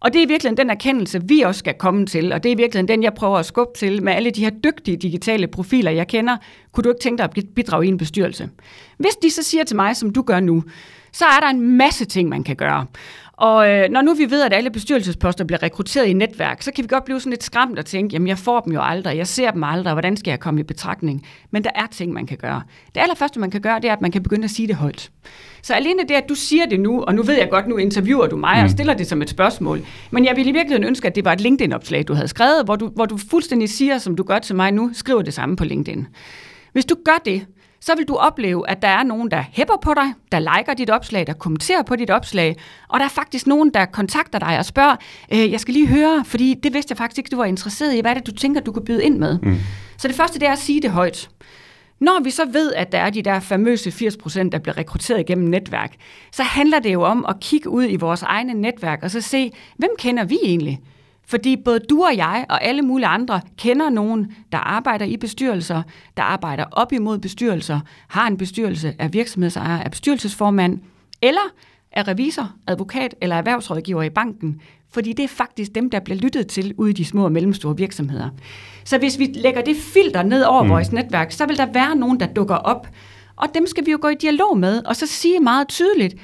Og 0.00 0.12
det 0.12 0.22
er 0.22 0.26
virkelig 0.26 0.56
den 0.56 0.70
erkendelse, 0.70 1.22
vi 1.24 1.40
også 1.40 1.58
skal 1.58 1.74
komme 1.74 2.06
til, 2.06 2.32
og 2.32 2.42
det 2.42 2.52
er 2.52 2.56
virkelig 2.56 2.88
den, 2.88 3.02
jeg 3.02 3.14
prøver 3.14 3.38
at 3.38 3.46
skubbe 3.46 3.78
til 3.78 4.02
med 4.02 4.12
alle 4.12 4.30
de 4.30 4.40
her 4.40 4.50
dygtige 4.50 4.96
digitale 4.96 5.46
profiler, 5.46 5.90
jeg 5.90 6.08
kender. 6.08 6.36
Kunne 6.72 6.82
du 6.82 6.88
ikke 6.88 7.00
tænke 7.00 7.18
dig 7.18 7.24
at 7.36 7.44
bidrage 7.54 7.86
i 7.86 7.88
en 7.88 7.98
bestyrelse? 7.98 8.48
Hvis 8.98 9.16
de 9.16 9.30
så 9.30 9.42
siger 9.42 9.64
til 9.64 9.76
mig, 9.76 9.96
som 9.96 10.10
du 10.10 10.22
gør 10.22 10.40
nu, 10.40 10.64
så 11.12 11.24
er 11.24 11.40
der 11.40 11.48
en 11.48 11.76
masse 11.76 12.04
ting, 12.04 12.28
man 12.28 12.44
kan 12.44 12.56
gøre. 12.56 12.86
Og 13.36 13.70
øh, 13.70 13.90
når 13.90 14.02
nu 14.02 14.14
vi 14.14 14.30
ved, 14.30 14.42
at 14.42 14.52
alle 14.52 14.70
bestyrelsesposter 14.70 15.44
bliver 15.44 15.62
rekrutteret 15.62 16.06
i 16.06 16.12
netværk, 16.12 16.62
så 16.62 16.72
kan 16.72 16.84
vi 16.84 16.88
godt 16.88 17.04
blive 17.04 17.20
sådan 17.20 17.30
lidt 17.30 17.44
skræmt 17.44 17.78
og 17.78 17.86
tænke, 17.86 18.12
jamen 18.12 18.28
jeg 18.28 18.38
får 18.38 18.60
dem 18.60 18.72
jo 18.72 18.80
aldrig, 18.82 19.16
jeg 19.16 19.26
ser 19.26 19.50
dem 19.50 19.64
aldrig, 19.64 19.92
hvordan 19.92 20.16
skal 20.16 20.30
jeg 20.30 20.40
komme 20.40 20.60
i 20.60 20.62
betragtning? 20.62 21.26
Men 21.50 21.64
der 21.64 21.70
er 21.74 21.86
ting, 21.90 22.12
man 22.12 22.26
kan 22.26 22.36
gøre. 22.36 22.62
Det 22.94 23.00
allerførste, 23.00 23.40
man 23.40 23.50
kan 23.50 23.60
gøre, 23.60 23.80
det 23.80 23.88
er, 23.88 23.92
at 23.92 24.00
man 24.00 24.10
kan 24.10 24.22
begynde 24.22 24.44
at 24.44 24.50
sige 24.50 24.68
det 24.68 24.76
højt. 24.76 25.10
Så 25.62 25.74
alene 25.74 26.02
det, 26.08 26.14
at 26.14 26.28
du 26.28 26.34
siger 26.34 26.66
det 26.66 26.80
nu, 26.80 27.02
og 27.02 27.14
nu 27.14 27.22
ved 27.22 27.34
jeg 27.38 27.50
godt, 27.50 27.68
nu 27.68 27.76
interviewer 27.76 28.26
du 28.26 28.36
mig 28.36 28.56
mm. 28.58 28.64
og 28.64 28.70
stiller 28.70 28.94
det 28.94 29.06
som 29.06 29.22
et 29.22 29.30
spørgsmål, 29.30 29.80
men 30.10 30.24
jeg 30.24 30.36
ville 30.36 30.50
i 30.50 30.52
virkeligheden 30.52 30.88
ønske, 30.88 31.08
at 31.08 31.14
det 31.14 31.24
var 31.24 31.32
et 31.32 31.40
LinkedIn-opslag, 31.40 32.08
du 32.08 32.14
havde 32.14 32.28
skrevet, 32.28 32.64
hvor 32.64 32.76
du, 32.76 32.88
hvor 32.88 33.06
du 33.06 33.16
fuldstændig 33.30 33.68
siger, 33.68 33.98
som 33.98 34.16
du 34.16 34.22
gør 34.22 34.38
til 34.38 34.56
mig 34.56 34.72
nu, 34.72 34.90
skriver 34.92 35.22
det 35.22 35.34
samme 35.34 35.56
på 35.56 35.64
LinkedIn. 35.64 36.06
Hvis 36.72 36.84
du 36.84 36.94
gør 37.04 37.22
det, 37.24 37.46
så 37.86 37.94
vil 37.96 38.08
du 38.08 38.14
opleve, 38.14 38.70
at 38.70 38.82
der 38.82 38.88
er 38.88 39.02
nogen, 39.02 39.30
der 39.30 39.44
hæpper 39.52 39.76
på 39.82 39.94
dig, 39.94 40.14
der 40.32 40.38
liker 40.38 40.74
dit 40.74 40.90
opslag, 40.90 41.26
der 41.26 41.32
kommenterer 41.32 41.82
på 41.82 41.96
dit 41.96 42.10
opslag, 42.10 42.56
og 42.88 42.98
der 43.00 43.04
er 43.04 43.10
faktisk 43.10 43.46
nogen, 43.46 43.70
der 43.74 43.84
kontakter 43.84 44.38
dig 44.38 44.58
og 44.58 44.64
spørger, 44.64 44.96
øh, 45.32 45.52
jeg 45.52 45.60
skal 45.60 45.74
lige 45.74 45.86
høre, 45.86 46.24
fordi 46.24 46.54
det 46.62 46.74
vidste 46.74 46.92
jeg 46.92 46.98
faktisk 46.98 47.18
ikke, 47.18 47.28
du 47.28 47.36
var 47.36 47.44
interesseret 47.44 47.94
i. 47.94 48.00
Hvad 48.00 48.10
er 48.10 48.14
det, 48.14 48.26
du 48.26 48.32
tænker, 48.32 48.60
du 48.60 48.72
kan 48.72 48.84
byde 48.84 49.04
ind 49.04 49.18
med? 49.18 49.38
Mm. 49.42 49.56
Så 49.98 50.08
det 50.08 50.16
første, 50.16 50.38
det 50.38 50.48
er 50.48 50.52
at 50.52 50.58
sige 50.58 50.82
det 50.82 50.90
højt. 50.90 51.28
Når 52.00 52.24
vi 52.24 52.30
så 52.30 52.44
ved, 52.44 52.72
at 52.72 52.92
der 52.92 52.98
er 52.98 53.10
de 53.10 53.22
der 53.22 53.40
famøse 53.40 53.90
80 53.90 54.16
procent, 54.16 54.52
der 54.52 54.58
bliver 54.58 54.76
rekrutteret 54.76 55.20
igennem 55.20 55.48
netværk, 55.48 55.94
så 56.32 56.42
handler 56.42 56.78
det 56.78 56.92
jo 56.92 57.02
om 57.02 57.26
at 57.28 57.36
kigge 57.40 57.70
ud 57.70 57.84
i 57.88 57.96
vores 57.96 58.22
egne 58.22 58.54
netværk 58.54 59.02
og 59.02 59.10
så 59.10 59.20
se, 59.20 59.52
hvem 59.76 59.90
kender 59.98 60.24
vi 60.24 60.38
egentlig? 60.42 60.80
Fordi 61.26 61.56
både 61.64 61.78
du 61.78 62.02
og 62.02 62.16
jeg 62.16 62.46
og 62.48 62.64
alle 62.64 62.82
mulige 62.82 63.06
andre 63.06 63.40
kender 63.58 63.90
nogen, 63.90 64.32
der 64.52 64.58
arbejder 64.58 65.04
i 65.04 65.16
bestyrelser, 65.16 65.82
der 66.16 66.22
arbejder 66.22 66.64
op 66.72 66.92
imod 66.92 67.18
bestyrelser, 67.18 67.80
har 68.08 68.26
en 68.26 68.36
bestyrelse, 68.36 68.94
er 68.98 69.08
virksomhedsejer, 69.08 69.78
er 69.78 69.88
bestyrelsesformand, 69.88 70.80
eller 71.22 71.52
er 71.92 72.08
revisor, 72.08 72.52
advokat 72.66 73.14
eller 73.20 73.36
erhvervsrådgiver 73.36 74.02
i 74.02 74.10
banken. 74.10 74.60
Fordi 74.90 75.12
det 75.12 75.22
er 75.22 75.28
faktisk 75.28 75.74
dem, 75.74 75.90
der 75.90 76.00
bliver 76.00 76.18
lyttet 76.18 76.46
til 76.46 76.74
ude 76.78 76.90
i 76.90 76.92
de 76.92 77.04
små 77.04 77.24
og 77.24 77.32
mellemstore 77.32 77.76
virksomheder. 77.76 78.28
Så 78.84 78.98
hvis 78.98 79.18
vi 79.18 79.24
lægger 79.34 79.62
det 79.62 79.76
filter 79.76 80.22
ned 80.22 80.42
over 80.42 80.62
mm. 80.62 80.68
vores 80.68 80.92
netværk, 80.92 81.32
så 81.32 81.46
vil 81.46 81.56
der 81.56 81.72
være 81.72 81.96
nogen, 81.96 82.20
der 82.20 82.26
dukker 82.26 82.54
op. 82.54 82.88
Og 83.36 83.48
dem 83.54 83.66
skal 83.66 83.86
vi 83.86 83.90
jo 83.90 83.98
gå 84.00 84.08
i 84.08 84.14
dialog 84.14 84.58
med, 84.58 84.82
og 84.86 84.96
så 84.96 85.06
sige 85.06 85.40
meget 85.40 85.68
tydeligt, 85.68 86.14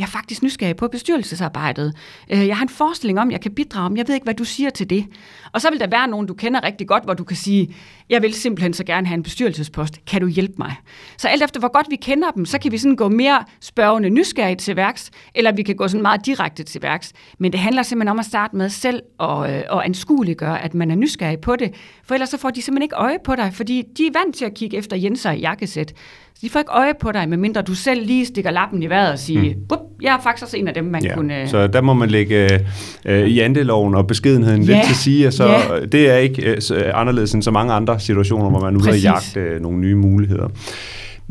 jeg 0.00 0.06
er 0.06 0.10
faktisk 0.10 0.42
nysgerrig 0.42 0.76
på 0.76 0.88
bestyrelsesarbejdet. 0.88 1.94
Øh, 2.30 2.46
jeg 2.46 2.56
har 2.56 2.62
en 2.62 2.68
forestilling 2.68 3.20
om, 3.20 3.30
jeg 3.30 3.40
kan 3.40 3.54
bidrage, 3.54 3.90
men 3.90 3.96
jeg 3.96 4.08
ved 4.08 4.14
ikke, 4.14 4.24
hvad 4.24 4.34
du 4.34 4.44
siger 4.44 4.70
til 4.70 4.90
det. 4.90 5.06
Og 5.52 5.60
så 5.60 5.70
vil 5.70 5.80
der 5.80 5.86
være 5.86 6.08
nogen, 6.08 6.26
du 6.26 6.34
kender 6.34 6.64
rigtig 6.64 6.88
godt, 6.88 7.04
hvor 7.04 7.14
du 7.14 7.24
kan 7.24 7.36
sige, 7.36 7.74
jeg 8.10 8.22
vil 8.22 8.34
simpelthen 8.34 8.72
så 8.72 8.84
gerne 8.84 9.06
have 9.06 9.14
en 9.14 9.22
bestyrelsespost. 9.22 10.04
Kan 10.06 10.20
du 10.20 10.26
hjælpe 10.26 10.54
mig? 10.58 10.74
Så 11.16 11.28
alt 11.28 11.42
efter, 11.42 11.60
hvor 11.60 11.72
godt 11.72 11.86
vi 11.90 11.96
kender 11.96 12.30
dem, 12.30 12.44
så 12.44 12.58
kan 12.58 12.72
vi 12.72 12.78
sådan 12.78 12.96
gå 12.96 13.08
mere 13.08 13.44
spørgende 13.60 14.10
nysgerrigt 14.10 14.60
til 14.60 14.76
værks, 14.76 15.10
eller 15.34 15.52
vi 15.52 15.62
kan 15.62 15.76
gå 15.76 15.88
sådan 15.88 16.02
meget 16.02 16.26
direkte 16.26 16.62
til 16.62 16.82
værks. 16.82 17.12
Men 17.38 17.52
det 17.52 17.60
handler 17.60 17.82
simpelthen 17.82 18.08
om 18.08 18.18
at 18.18 18.24
starte 18.24 18.56
med 18.56 18.68
selv 18.68 19.02
og, 19.18 19.52
øh, 19.52 19.62
og 19.68 19.84
anskueliggøre, 19.84 20.62
at 20.62 20.74
man 20.74 20.90
er 20.90 20.94
nysgerrig 20.94 21.40
på 21.40 21.56
det. 21.56 21.74
For 22.04 22.14
ellers 22.14 22.28
så 22.28 22.38
får 22.38 22.50
de 22.50 22.62
simpelthen 22.62 22.82
ikke 22.82 22.96
øje 22.96 23.18
på 23.24 23.36
dig, 23.36 23.50
fordi 23.54 23.82
de 23.98 24.06
er 24.06 24.10
vant 24.24 24.36
til 24.36 24.44
at 24.44 24.54
kigge 24.54 24.76
efter 24.76 24.96
Jenser 24.96 25.30
i 25.30 25.40
jakkesæt. 25.40 25.92
Så 26.34 26.46
de 26.46 26.50
får 26.50 26.58
ikke 26.58 26.72
øje 26.72 26.92
på 27.00 27.12
dig, 27.12 27.28
medmindre 27.28 27.62
du 27.62 27.74
selv 27.74 28.06
lige 28.06 28.26
stikker 28.26 28.50
lappen 28.50 28.82
i 28.82 28.86
vejret 28.86 29.12
og 29.12 29.18
siger, 29.18 29.42
mm. 29.42 29.76
jeg 30.02 30.14
er 30.14 30.20
faktisk 30.20 30.42
også 30.42 30.56
en 30.56 30.68
af 30.68 30.74
dem, 30.74 30.84
man 30.84 31.04
ja, 31.04 31.14
kunne... 31.14 31.48
Så 31.48 31.66
der 31.66 31.80
må 31.80 31.94
man 31.94 32.10
lægge 32.10 32.48
øh, 33.04 33.26
i 33.26 33.40
andeloven 33.40 33.94
og 33.94 34.06
beskedenheden 34.06 34.62
ja, 34.62 34.74
lidt 34.74 34.86
til 34.86 34.96
sige, 34.96 35.30
så 35.40 35.74
ja. 35.74 35.80
det 35.92 36.10
er 36.10 36.16
ikke 36.16 36.50
øh, 36.50 36.90
anderledes 36.94 37.34
end 37.34 37.42
så 37.42 37.50
mange 37.50 37.72
andre 37.72 38.00
situationer, 38.00 38.50
hvor 38.50 38.60
man 38.60 38.74
er 38.74 38.78
ude 38.78 38.90
og 38.90 38.98
jagte 38.98 39.40
øh, 39.40 39.62
nogle 39.62 39.78
nye 39.78 39.94
muligheder. 39.94 40.48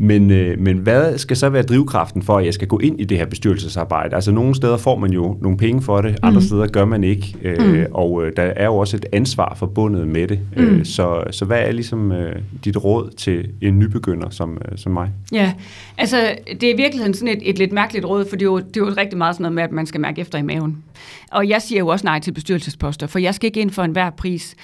Men, 0.02 0.32
øh, 0.32 0.60
men 0.60 0.78
hvad 0.78 1.18
skal 1.18 1.38
så 1.38 1.50
være 1.50 1.64
drivkraften 1.64 2.22
for, 2.22 2.38
at 2.38 2.46
jeg 2.46 2.54
skal 2.54 2.68
gå 2.68 2.80
ind 2.80 3.02
i 3.02 3.04
det 3.04 3.18
her 3.18 3.26
bestyrelsesarbejde? 3.26 4.16
Altså 4.16 4.32
nogle 4.32 4.56
steder 4.56 4.78
får 4.78 4.98
man 4.98 5.12
jo 5.12 5.38
nogle 5.42 5.58
penge 5.58 5.82
for 5.82 6.02
det, 6.02 6.20
andre 6.22 6.40
mm. 6.40 6.46
steder 6.46 6.68
gør 6.68 6.86
man 6.86 7.04
ikke, 7.04 7.36
øh, 7.42 7.74
mm. 7.74 7.86
og 7.92 8.26
øh, 8.26 8.34
der 8.36 8.44
er 8.44 8.66
jo 8.66 8.78
også 8.78 8.98
et 8.98 9.06
ansvar 9.12 9.56
forbundet 9.56 10.08
med 10.08 10.28
det. 10.28 10.40
Mm. 10.58 10.64
Øh, 10.64 10.86
så, 10.86 11.24
så 11.32 11.46
hvad 11.46 11.60
er 11.60 11.72
ligesom 11.72 12.12
øh, 12.12 12.36
dit 12.66 12.84
råd 12.84 13.10
til 13.18 13.50
en 13.62 13.80
nybegynder 13.80 14.30
som, 14.30 14.58
øh, 14.72 14.78
som 14.78 14.92
mig? 14.92 15.10
Ja, 15.32 15.54
altså 15.98 16.36
det 16.62 16.64
er 16.64 16.74
i 16.74 16.78
virkeligheden 16.78 17.14
sådan 17.14 17.38
et, 17.38 17.50
et 17.50 17.58
lidt 17.58 17.72
mærkeligt 17.72 18.06
råd, 18.06 18.26
for 18.30 18.36
det 18.36 18.42
er, 18.42 18.50
jo, 18.50 18.58
det 18.58 18.78
er 18.78 18.82
jo 18.82 18.94
rigtig 18.98 19.18
meget 19.18 19.36
sådan 19.36 19.44
noget 19.44 19.56
med, 19.56 19.64
at 19.64 19.72
man 19.72 19.86
skal 19.86 20.02
mærke 20.02 20.22
efter 20.22 20.38
i 20.38 20.42
maven. 20.42 20.84
Og 21.32 21.50
jeg 21.50 21.62
siger 21.62 21.80
jo 21.80 21.88
også 21.88 22.06
nej 22.06 22.20
til 22.20 22.32
bestyrelsesposter, 22.32 23.08
for 23.08 23.20
jeg 23.20 23.36
skal 23.36 23.48
ikke 23.48 23.62
ind 23.62 23.72
for 23.72 23.84
enhver 23.84 24.10
pris. 24.10 24.56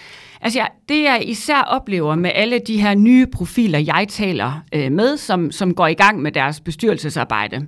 Altså 0.45 0.59
ja, 0.59 0.65
det 0.89 1.03
jeg 1.03 1.23
især 1.25 1.61
oplever 1.61 2.15
med 2.15 2.31
alle 2.35 2.59
de 2.59 2.81
her 2.81 2.95
nye 2.95 3.27
profiler, 3.27 3.79
jeg 3.79 4.05
taler 4.09 4.61
øh, 4.73 4.91
med, 4.91 5.17
som, 5.17 5.51
som 5.51 5.73
går 5.73 5.87
i 5.87 5.93
gang 5.93 6.21
med 6.21 6.31
deres 6.31 6.59
bestyrelsesarbejde, 6.59 7.67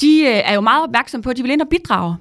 de 0.00 0.20
øh, 0.20 0.42
er 0.44 0.54
jo 0.54 0.60
meget 0.60 0.82
opmærksomme 0.82 1.22
på, 1.22 1.30
at 1.30 1.36
de 1.36 1.42
vil 1.42 1.50
ind 1.50 1.60
og 1.60 1.68
bidrage. 1.68 2.16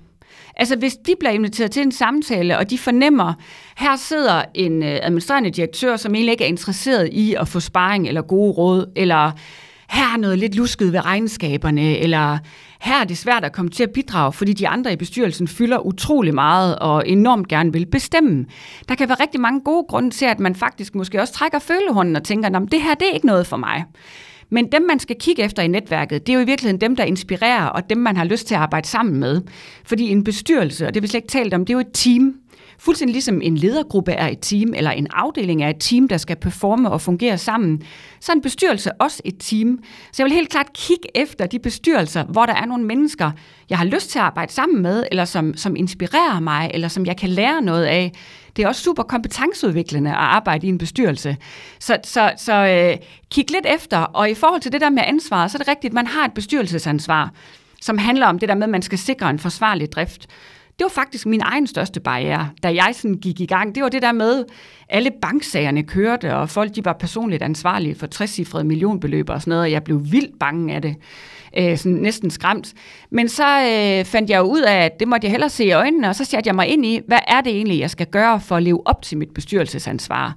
Altså 0.55 0.75
hvis 0.75 0.95
de 0.95 1.13
bliver 1.19 1.31
inviteret 1.31 1.71
til 1.71 1.81
en 1.81 1.91
samtale, 1.91 2.57
og 2.57 2.69
de 2.69 2.77
fornemmer, 2.77 3.33
her 3.77 3.95
sidder 3.95 4.43
en 4.53 4.83
øh, 4.83 4.99
administrerende 5.01 5.49
direktør, 5.49 5.95
som 5.97 6.15
egentlig 6.15 6.31
ikke 6.31 6.43
er 6.43 6.47
interesseret 6.47 7.09
i 7.11 7.33
at 7.33 7.47
få 7.47 7.59
sparring 7.59 8.07
eller 8.07 8.21
gode 8.21 8.51
råd, 8.51 8.91
eller 8.95 9.31
her 9.89 10.13
er 10.13 10.17
noget 10.17 10.39
lidt 10.39 10.55
lusket 10.55 10.93
ved 10.93 11.05
regnskaberne, 11.05 11.97
eller 11.97 12.37
her 12.79 13.01
er 13.01 13.03
det 13.03 13.17
svært 13.17 13.43
at 13.43 13.53
komme 13.53 13.71
til 13.71 13.83
at 13.83 13.91
bidrage, 13.91 14.33
fordi 14.33 14.53
de 14.53 14.67
andre 14.67 14.93
i 14.93 14.95
bestyrelsen 14.95 15.47
fylder 15.47 15.85
utrolig 15.85 16.33
meget 16.33 16.79
og 16.79 17.09
enormt 17.09 17.47
gerne 17.47 17.73
vil 17.73 17.85
bestemme. 17.85 18.45
Der 18.89 18.95
kan 18.95 19.09
være 19.09 19.17
rigtig 19.21 19.41
mange 19.41 19.61
gode 19.61 19.85
grunde 19.89 20.09
til, 20.09 20.25
at 20.25 20.39
man 20.39 20.55
faktisk 20.55 20.95
måske 20.95 21.21
også 21.21 21.33
trækker 21.33 21.59
følehånden 21.59 22.15
og 22.15 22.23
tænker, 22.23 22.49
at 22.49 22.71
det 22.71 22.81
her 22.81 22.95
det 22.95 23.07
er 23.09 23.13
ikke 23.13 23.27
noget 23.27 23.47
for 23.47 23.57
mig. 23.57 23.83
Men 24.49 24.71
dem, 24.71 24.81
man 24.81 24.99
skal 24.99 25.15
kigge 25.19 25.43
efter 25.43 25.63
i 25.63 25.67
netværket, 25.67 26.27
det 26.27 26.33
er 26.33 26.37
jo 26.37 26.43
i 26.43 26.45
virkeligheden 26.45 26.81
dem, 26.81 26.95
der 26.95 27.03
inspirerer, 27.03 27.65
og 27.65 27.89
dem, 27.89 27.97
man 27.97 28.17
har 28.17 28.23
lyst 28.23 28.47
til 28.47 28.55
at 28.55 28.61
arbejde 28.61 28.87
sammen 28.87 29.19
med. 29.19 29.41
Fordi 29.85 30.09
en 30.09 30.23
bestyrelse, 30.23 30.87
og 30.87 30.93
det 30.93 31.03
vi 31.03 31.07
slet 31.07 31.17
ikke 31.17 31.27
talt 31.27 31.53
om, 31.53 31.65
det 31.65 31.73
er 31.73 31.77
jo 31.77 31.79
et 31.79 31.93
team 31.93 32.33
fuldstændig 32.79 33.13
ligesom 33.13 33.41
en 33.41 33.57
ledergruppe 33.57 34.11
er 34.11 34.27
et 34.27 34.39
team, 34.41 34.73
eller 34.75 34.91
en 34.91 35.07
afdeling 35.13 35.63
er 35.63 35.69
et 35.69 35.79
team, 35.79 36.07
der 36.07 36.17
skal 36.17 36.35
performe 36.35 36.91
og 36.91 37.01
fungere 37.01 37.37
sammen, 37.37 37.81
så 38.19 38.31
er 38.31 38.35
en 38.35 38.41
bestyrelse 38.41 38.91
også 39.01 39.21
et 39.25 39.35
team. 39.39 39.79
Så 40.11 40.23
jeg 40.23 40.25
vil 40.25 40.33
helt 40.33 40.49
klart 40.49 40.73
kigge 40.73 41.17
efter 41.17 41.45
de 41.45 41.59
bestyrelser, 41.59 42.23
hvor 42.23 42.45
der 42.45 42.53
er 42.53 42.65
nogle 42.65 42.83
mennesker, 42.83 43.31
jeg 43.69 43.77
har 43.77 43.85
lyst 43.85 44.09
til 44.09 44.19
at 44.19 44.25
arbejde 44.25 44.53
sammen 44.53 44.81
med, 44.81 45.03
eller 45.11 45.25
som, 45.25 45.57
som 45.57 45.75
inspirerer 45.75 46.39
mig, 46.39 46.71
eller 46.73 46.87
som 46.87 47.05
jeg 47.05 47.17
kan 47.17 47.29
lære 47.29 47.61
noget 47.61 47.85
af. 47.85 48.11
Det 48.55 48.63
er 48.63 48.67
også 48.67 48.81
super 48.81 49.03
kompetenceudviklende 49.03 50.09
at 50.09 50.17
arbejde 50.17 50.67
i 50.67 50.69
en 50.69 50.77
bestyrelse. 50.77 51.37
Så, 51.79 51.97
så, 52.03 52.31
så 52.37 52.53
øh, 52.53 52.97
kig 53.31 53.51
lidt 53.51 53.65
efter, 53.65 53.97
og 53.97 54.29
i 54.29 54.33
forhold 54.33 54.61
til 54.61 54.71
det 54.71 54.81
der 54.81 54.89
med 54.89 55.03
ansvaret, 55.05 55.51
så 55.51 55.57
er 55.57 55.59
det 55.59 55.67
rigtigt, 55.67 55.91
at 55.91 55.95
man 55.95 56.07
har 56.07 56.25
et 56.25 56.33
bestyrelsesansvar, 56.33 57.31
som 57.81 57.97
handler 57.97 58.27
om 58.27 58.39
det 58.39 58.49
der 58.49 58.55
med, 58.55 58.63
at 58.63 58.69
man 58.69 58.81
skal 58.81 58.97
sikre 58.97 59.29
en 59.29 59.39
forsvarlig 59.39 59.91
drift 59.91 60.27
det 60.79 60.83
var 60.83 60.89
faktisk 60.89 61.25
min 61.25 61.41
egen 61.41 61.67
største 61.67 61.99
barriere, 61.99 62.49
da 62.63 62.73
jeg 62.73 62.89
sådan 62.93 63.17
gik 63.17 63.39
i 63.39 63.45
gang. 63.45 63.75
Det 63.75 63.83
var 63.83 63.89
det 63.89 64.01
der 64.01 64.11
med, 64.11 64.43
alle 64.89 65.11
banksagerne 65.21 65.83
kørte, 65.83 66.35
og 66.35 66.49
folk 66.49 66.75
de 66.75 66.85
var 66.85 66.93
personligt 66.93 67.43
ansvarlige 67.43 67.95
for 67.95 68.07
60-cifrede 68.15 68.63
millionbeløb 68.63 69.29
og 69.29 69.41
sådan 69.41 69.51
noget, 69.51 69.61
og 69.61 69.71
jeg 69.71 69.83
blev 69.83 70.01
vildt 70.11 70.39
bange 70.39 70.75
af 70.75 70.81
det. 70.81 70.95
Øh, 71.57 71.77
sådan 71.77 71.91
næsten 71.91 72.31
skræmt. 72.31 72.73
Men 73.09 73.29
så 73.29 73.43
øh, 73.43 74.05
fandt 74.05 74.29
jeg 74.29 74.37
jo 74.37 74.43
ud 74.43 74.61
af, 74.61 74.85
at 74.85 74.99
det 74.99 75.07
måtte 75.07 75.25
jeg 75.25 75.31
hellere 75.31 75.49
se 75.49 75.65
i 75.65 75.71
øjnene, 75.71 76.09
og 76.09 76.15
så 76.15 76.25
satte 76.25 76.47
jeg 76.47 76.55
mig 76.55 76.67
ind 76.67 76.85
i, 76.85 77.01
hvad 77.07 77.19
er 77.27 77.41
det 77.41 77.55
egentlig, 77.55 77.79
jeg 77.79 77.89
skal 77.89 78.07
gøre 78.07 78.39
for 78.39 78.55
at 78.55 78.63
leve 78.63 78.87
op 78.87 79.01
til 79.01 79.17
mit 79.17 79.33
bestyrelsesansvar. 79.33 80.35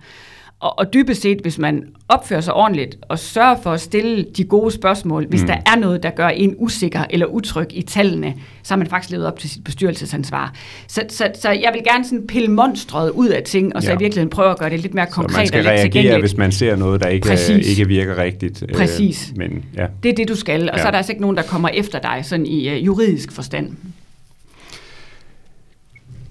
Og, 0.60 0.78
og 0.78 0.92
dybest 0.92 1.22
set, 1.22 1.38
hvis 1.38 1.58
man 1.58 1.84
opfører 2.08 2.40
sig 2.40 2.54
ordentligt 2.54 2.98
og 3.02 3.18
sørger 3.18 3.56
for 3.62 3.72
at 3.72 3.80
stille 3.80 4.26
de 4.36 4.44
gode 4.44 4.70
spørgsmål, 4.70 5.26
hvis 5.26 5.40
mm. 5.40 5.46
der 5.46 5.56
er 5.66 5.76
noget, 5.76 6.02
der 6.02 6.10
gør 6.10 6.28
en 6.28 6.54
usikker 6.58 7.04
eller 7.10 7.26
utryg 7.26 7.66
i 7.70 7.82
tallene, 7.82 8.34
så 8.62 8.74
har 8.74 8.78
man 8.78 8.86
faktisk 8.86 9.10
levet 9.10 9.26
op 9.26 9.38
til 9.38 9.50
sit 9.50 9.64
bestyrelsesansvar. 9.64 10.54
Så, 10.86 11.02
så, 11.08 11.30
så 11.34 11.50
jeg 11.50 11.70
vil 11.72 11.82
gerne 11.84 12.04
sådan 12.04 12.26
pille 12.26 12.48
monstret 12.48 13.10
ud 13.10 13.28
af 13.28 13.42
ting, 13.42 13.76
og 13.76 13.82
så 13.82 13.88
ja. 13.88 13.96
i 13.96 13.98
virkeligheden 13.98 14.30
prøve 14.30 14.50
at 14.50 14.58
gøre 14.58 14.70
det 14.70 14.80
lidt 14.80 14.94
mere 14.94 15.06
konkret 15.06 15.54
og 15.54 15.62
lidt 15.62 15.80
tilgængeligt. 15.80 15.84
man 15.84 15.92
skal 15.92 16.02
reagere, 16.02 16.20
hvis 16.20 16.36
man 16.36 16.52
ser 16.52 16.76
noget, 16.76 17.00
der 17.00 17.08
ikke, 17.08 17.64
ikke 17.70 17.88
virker 17.88 18.18
rigtigt. 18.18 18.62
Øh, 18.68 18.74
Præcis. 18.74 19.30
Øh, 19.30 19.38
men, 19.38 19.64
ja. 19.76 19.86
Det 20.02 20.08
er 20.08 20.14
det, 20.14 20.28
du 20.28 20.36
skal, 20.36 20.70
og 20.70 20.76
ja. 20.76 20.82
så 20.82 20.86
er 20.86 20.90
der 20.90 20.98
altså 20.98 21.12
ikke 21.12 21.22
nogen, 21.22 21.36
der 21.36 21.42
kommer 21.42 21.68
efter 21.68 21.98
dig 21.98 22.20
sådan 22.22 22.46
i 22.46 22.68
uh, 22.72 22.86
juridisk 22.86 23.32
forstand 23.32 23.70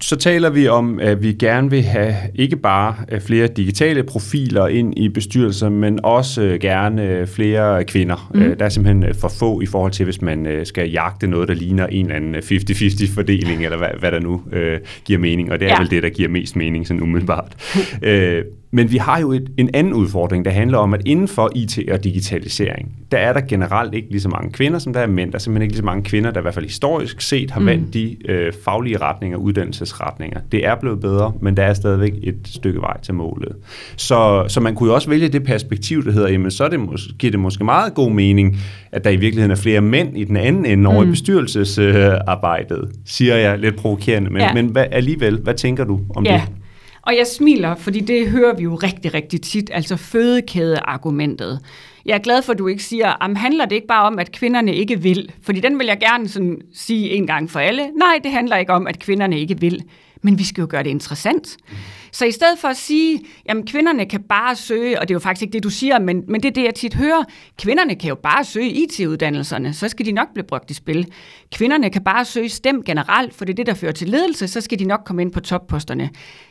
så 0.02 0.16
taler 0.16 0.50
vi 0.50 0.68
om, 0.68 1.00
at 1.00 1.24
vi 1.24 1.34
gerne 1.34 1.70
vil 1.70 1.84
have 1.84 2.16
ikke 2.36 2.58
bare 2.58 2.96
øh, 3.12 3.22
flere 3.22 3.48
digitale 3.48 4.04
profiler 4.04 4.68
ind 4.68 4.98
i 4.98 5.10
bestyrelser, 5.10 5.70
men 5.70 6.00
også 6.04 6.42
øh, 6.42 6.60
gerne 6.60 7.04
øh, 7.04 7.28
flere 7.28 7.84
kvinder. 7.84 8.32
Mm. 8.34 8.58
Der 8.58 8.66
er 8.66 8.70
simpelthen 8.70 9.16
for 9.16 9.28
få 9.40 9.62
i 9.62 9.66
forhold 9.66 9.92
til, 9.92 10.04
hvis 10.04 10.22
man 10.22 10.62
skal 10.64 10.90
jagte 10.90 11.28
noget, 11.28 11.48
der 11.48 11.54
ligner 11.54 11.88
en 11.88 12.06
eller 12.06 12.16
anden 12.16 12.36
50-50 12.36 13.16
fordeling, 13.16 13.64
eller 13.64 13.78
hvad, 13.78 13.90
hvad 14.00 14.12
der 14.12 14.20
nu 14.20 14.42
øh, 14.52 14.80
giver 15.06 15.20
mening, 15.20 15.52
og 15.52 15.60
det 15.60 15.66
er 15.66 15.70
ja. 15.70 15.80
vel 15.80 15.90
det, 15.90 16.04
der 16.04 16.10
giver 16.10 16.30
mest 16.30 16.56
mening 16.56 16.88
sådan 16.88 17.04
umiddelbart. 17.04 17.56
øh, 18.02 18.44
men 18.72 18.92
vi 18.92 18.98
har 18.98 19.20
jo 19.20 19.32
et, 19.32 19.50
en 19.58 19.70
anden 19.74 19.94
udfordring, 19.94 20.46
der 20.46 20.52
handler 20.52 20.78
om, 20.78 20.94
at 20.94 21.02
inden 21.06 21.28
for 21.28 21.52
IT 21.56 21.80
og 21.92 22.04
digitalisering, 22.04 22.92
der 23.12 23.18
er 23.18 23.34
der 23.34 23.42
generelt 23.42 23.94
ikke 23.94 24.08
lige 24.12 24.22
så 24.22 24.30
mange 24.30 24.52
kvinder, 24.52 24.80
som 24.80 24.94
der 24.94 25.00
er 25.00 25.08
mænd. 25.08 25.32
Der 25.32 25.36
er 25.36 25.40
simpelthen 25.40 25.62
ikke 25.62 25.74
lige 25.74 25.82
så 25.82 25.86
mange 25.86 26.04
kvinder, 26.04 26.32
der 26.32 26.40
i 26.40 26.42
hvert 26.42 26.54
fald 26.54 26.66
historisk 26.66 27.22
set 27.22 27.52
har 27.52 27.60
mm. 27.60 27.66
valgt 27.66 27.94
de 27.94 28.30
øh, 28.30 28.54
faglige 28.66 28.98
retninger, 28.98 29.38
uddannelsesretninger. 29.38 30.40
Det 30.52 30.66
er 30.66 30.76
blevet 30.76 31.00
bedre, 31.00 31.34
men 31.42 31.58
der 31.58 31.64
er 31.64 31.74
stadigvæk 31.74 32.14
et 32.24 32.38
stykke 32.46 32.82
vej 32.82 33.02
til 33.02 33.14
målet. 33.14 33.56
Så, 33.96 34.46
så 34.48 34.60
man 34.60 34.76
kunne 34.76 34.90
jo 34.90 34.96
også 34.96 35.10
vælge 35.10 35.28
det 35.28 35.44
perspektiv, 35.44 36.06
der 36.06 36.12
hedder, 36.12 36.30
jamen 36.30 36.52
så 36.52 36.64
er 36.64 36.70
det 36.70 36.80
mås- 36.80 37.16
giver 37.20 37.32
det 37.32 37.40
måske 37.40 37.64
meget 37.64 37.94
god 37.94 38.12
mening, 38.12 38.58
at 38.92 39.04
der 39.04 39.10
i 39.10 39.16
virkeligheden 39.16 39.52
er 39.52 39.56
flere 39.56 39.82
mænd 39.82 40.18
i 40.18 40.24
den 40.24 40.38
anden 40.38 40.66
ende 40.66 40.90
over 40.90 41.04
mm. 41.04 41.08
i 41.08 41.12
bestyrelsesarbejdet, 41.12 42.82
øh, 42.84 42.94
siger 43.06 43.36
jeg 43.36 43.60
lidt 43.60 43.76
provokerende. 43.76 44.30
Men, 44.30 44.42
ja. 44.42 44.54
men 44.54 44.66
hvad, 44.66 44.86
alligevel, 44.92 45.40
hvad 45.44 45.54
tænker 45.54 45.84
du 45.84 46.00
om 46.16 46.26
ja. 46.26 46.34
det? 46.34 46.67
Og 47.08 47.18
jeg 47.18 47.28
smiler, 47.28 47.76
fordi 47.76 48.00
det 48.00 48.30
hører 48.30 48.56
vi 48.56 48.64
jo 48.64 48.76
rigtig, 48.76 49.14
rigtig 49.14 49.42
tit, 49.42 49.70
altså 49.74 49.98
fødekædeargumentet. 49.98 51.60
Jeg 52.06 52.14
er 52.16 52.20
glad 52.20 52.42
for, 52.42 52.54
at 52.54 52.60
du 52.60 52.68
ikke 52.68 52.84
siger, 52.84 53.24
at 53.24 53.38
handler 53.38 53.66
det 53.66 53.76
ikke 53.76 53.88
bare 53.88 54.06
om, 54.06 54.20
at 54.20 54.32
kvinderne 54.32 54.76
ikke 54.76 55.02
vil? 55.02 55.32
Fordi 55.42 55.60
den 55.60 55.80
vil 55.80 55.88
jeg 55.88 56.00
gerne 56.00 56.28
sådan 56.28 56.62
sige 56.74 57.10
en 57.10 57.28
gang 57.28 57.52
for 57.52 57.60
alle. 57.60 57.82
Nej, 57.96 58.20
det 58.24 58.32
handler 58.32 58.58
ikke 58.58 58.74
om, 58.74 58.88
at 58.88 59.00
kvinderne 59.00 59.40
ikke 59.40 59.60
vil. 59.60 59.84
Men 60.28 60.40
vi 60.40 60.44
skal 60.44 60.62
jo 60.62 60.68
gøre 60.70 60.84
det 60.84 60.90
interessant. 60.90 61.58
Mm. 61.70 61.76
Så 62.12 62.26
i 62.26 62.32
stedet 62.32 62.60
for 62.60 62.68
at 62.68 62.78
sige, 62.78 63.22
at 63.46 63.58
kvinderne 63.68 64.06
kan 64.06 64.24
bare 64.24 64.56
søge, 64.56 65.00
og 65.00 65.08
det 65.08 65.14
er 65.14 65.16
jo 65.16 65.20
faktisk 65.20 65.42
ikke 65.42 65.54
det, 65.54 65.64
du 65.64 65.70
siger, 65.70 66.00
men, 66.00 66.24
men 66.28 66.44
det 66.44 66.50
er 66.50 66.54
det, 66.54 66.64
jeg 66.64 66.76
tit 66.76 66.94
hører, 66.94 67.24
kvinderne 67.58 67.96
kan 67.96 68.10
jo 68.10 68.16
bare 68.16 68.46
søge 68.46 68.70
IT-uddannelserne, 68.70 69.74
så 69.74 69.90
skal 69.90 70.06
de 70.06 70.12
nok 70.12 70.28
blive 70.34 70.44
brugt 70.44 70.72
i 70.72 70.74
spil. 70.74 71.12
Kvinderne 71.56 71.90
kan 71.90 72.04
bare 72.04 72.26
søge 72.26 72.50
STEM 72.50 72.84
generelt, 72.84 73.34
for 73.34 73.46
det 73.46 73.54
er 73.54 73.56
det, 73.56 73.66
der 73.66 73.74
fører 73.74 73.92
til 73.92 74.10
ledelse, 74.10 74.48
så 74.48 74.62
skal 74.62 74.80
de 74.80 74.86
nok 74.86 75.02
komme 75.06 75.22
ind 75.22 75.32
på 75.32 75.40
topposterne. 75.40 76.10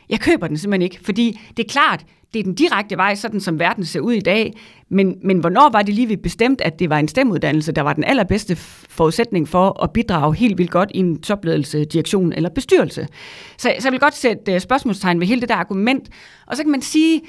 Jeg 0.09 0.19
køber 0.19 0.47
den 0.47 0.57
simpelthen 0.57 0.81
ikke, 0.81 0.99
fordi 1.05 1.39
det 1.57 1.63
er 1.63 1.69
klart, 1.69 2.05
det 2.33 2.39
er 2.39 2.43
den 2.43 2.53
direkte 2.55 2.97
vej, 2.97 3.15
sådan 3.15 3.39
som 3.39 3.59
verden 3.59 3.85
ser 3.85 3.99
ud 3.99 4.13
i 4.13 4.19
dag. 4.19 4.53
Men, 4.89 5.17
men 5.23 5.39
hvornår 5.39 5.69
var 5.69 5.81
det 5.81 5.93
lige 5.93 6.07
vi 6.07 6.15
bestemt, 6.15 6.61
at 6.61 6.79
det 6.79 6.89
var 6.89 6.97
en 6.97 7.07
stemuddannelse, 7.07 7.71
der 7.71 7.81
var 7.81 7.93
den 7.93 8.03
allerbedste 8.03 8.55
forudsætning 8.89 9.49
for 9.49 9.83
at 9.83 9.93
bidrage 9.93 10.35
helt 10.35 10.57
vildt 10.57 10.71
godt 10.71 10.91
i 10.93 10.97
en 10.97 11.21
topledelse, 11.21 11.85
direktion 11.85 12.33
eller 12.33 12.49
bestyrelse? 12.49 13.07
Så, 13.57 13.73
så 13.79 13.87
jeg 13.87 13.91
vil 13.91 13.99
godt 13.99 14.15
sætte 14.15 14.53
øh, 14.53 14.59
spørgsmålstegn 14.59 15.19
ved 15.19 15.27
hele 15.27 15.41
det 15.41 15.49
der 15.49 15.55
argument. 15.55 16.09
Og 16.47 16.57
så 16.57 16.63
kan 16.63 16.71
man 16.71 16.81
sige, 16.81 17.21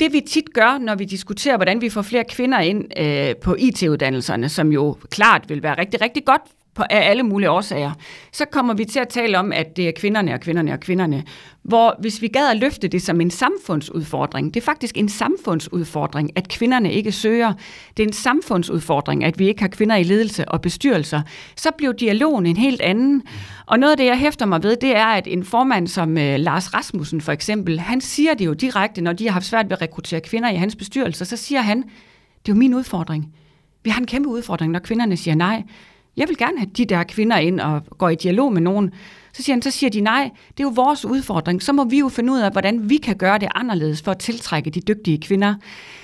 det 0.00 0.12
vi 0.12 0.20
tit 0.20 0.54
gør, 0.54 0.78
når 0.78 0.94
vi 0.94 1.04
diskuterer, 1.04 1.56
hvordan 1.56 1.80
vi 1.80 1.88
får 1.88 2.02
flere 2.02 2.24
kvinder 2.24 2.58
ind 2.58 2.84
øh, 2.98 3.36
på 3.36 3.56
IT-uddannelserne, 3.58 4.48
som 4.48 4.72
jo 4.72 4.96
klart 5.10 5.48
vil 5.48 5.62
være 5.62 5.78
rigtig, 5.78 6.00
rigtig 6.00 6.24
godt 6.24 6.42
på, 6.74 6.82
af 6.90 7.10
alle 7.10 7.22
mulige 7.22 7.50
årsager, 7.50 7.92
så 8.32 8.44
kommer 8.44 8.74
vi 8.74 8.84
til 8.84 9.00
at 9.00 9.08
tale 9.08 9.38
om, 9.38 9.52
at 9.52 9.76
det 9.76 9.88
er 9.88 9.92
kvinderne 9.96 10.34
og 10.34 10.40
kvinderne 10.40 10.72
og 10.72 10.80
kvinderne. 10.80 11.24
Hvor 11.62 11.96
hvis 11.98 12.22
vi 12.22 12.28
gad 12.28 12.50
at 12.50 12.56
løfte 12.56 12.88
det 12.88 13.02
som 13.02 13.20
en 13.20 13.30
samfundsudfordring, 13.30 14.54
det 14.54 14.60
er 14.60 14.64
faktisk 14.64 14.98
en 14.98 15.08
samfundsudfordring, 15.08 16.30
at 16.36 16.48
kvinderne 16.48 16.92
ikke 16.92 17.12
søger. 17.12 17.52
Det 17.96 18.02
er 18.02 18.06
en 18.06 18.12
samfundsudfordring, 18.12 19.24
at 19.24 19.38
vi 19.38 19.48
ikke 19.48 19.60
har 19.60 19.68
kvinder 19.68 19.96
i 19.96 20.02
ledelse 20.02 20.48
og 20.48 20.60
bestyrelser. 20.60 21.22
Så 21.56 21.70
bliver 21.78 21.92
dialogen 21.92 22.46
en 22.46 22.56
helt 22.56 22.80
anden. 22.80 23.22
Og 23.66 23.78
noget 23.78 23.90
af 23.90 23.96
det, 23.96 24.06
jeg 24.06 24.18
hæfter 24.18 24.46
mig 24.46 24.62
ved, 24.62 24.76
det 24.76 24.96
er, 24.96 25.06
at 25.06 25.26
en 25.26 25.44
formand 25.44 25.88
som 25.88 26.18
øh, 26.18 26.38
Lars 26.38 26.74
Rasmussen 26.74 27.20
for 27.20 27.32
eksempel, 27.32 27.80
han 27.80 28.00
siger 28.00 28.34
det 28.34 28.46
jo 28.46 28.52
direkte, 28.52 29.00
når 29.00 29.12
de 29.12 29.24
har 29.24 29.32
haft 29.32 29.46
svært 29.46 29.66
ved 29.66 29.72
at 29.72 29.82
rekruttere 29.82 30.20
kvinder 30.20 30.50
i 30.50 30.56
hans 30.56 30.76
bestyrelse, 30.76 31.24
så 31.24 31.36
siger 31.36 31.60
han, 31.60 31.78
det 31.78 32.52
er 32.52 32.54
jo 32.54 32.58
min 32.58 32.74
udfordring. 32.74 33.34
Vi 33.84 33.90
har 33.90 34.00
en 34.00 34.06
kæmpe 34.06 34.28
udfordring, 34.28 34.72
når 34.72 34.78
kvinderne 34.78 35.16
siger 35.16 35.34
nej 35.34 35.62
jeg 36.16 36.28
vil 36.28 36.36
gerne 36.36 36.58
have 36.58 36.70
de 36.76 36.84
der 36.84 37.02
kvinder 37.02 37.36
ind 37.36 37.60
og 37.60 37.82
går 37.98 38.08
i 38.08 38.14
dialog 38.14 38.52
med 38.52 38.60
nogen. 38.60 38.90
Så 39.32 39.42
siger 39.42 39.54
han, 39.54 39.62
så 39.62 39.70
siger 39.70 39.90
de 39.90 40.00
nej, 40.00 40.30
det 40.48 40.60
er 40.60 40.64
jo 40.64 40.72
vores 40.74 41.04
udfordring. 41.04 41.62
Så 41.62 41.72
må 41.72 41.84
vi 41.84 41.98
jo 41.98 42.08
finde 42.08 42.32
ud 42.32 42.40
af, 42.40 42.52
hvordan 42.52 42.90
vi 42.90 42.96
kan 42.96 43.16
gøre 43.16 43.38
det 43.38 43.48
anderledes 43.54 44.02
for 44.02 44.10
at 44.10 44.18
tiltrække 44.18 44.70
de 44.70 44.80
dygtige 44.80 45.20
kvinder. 45.20 45.54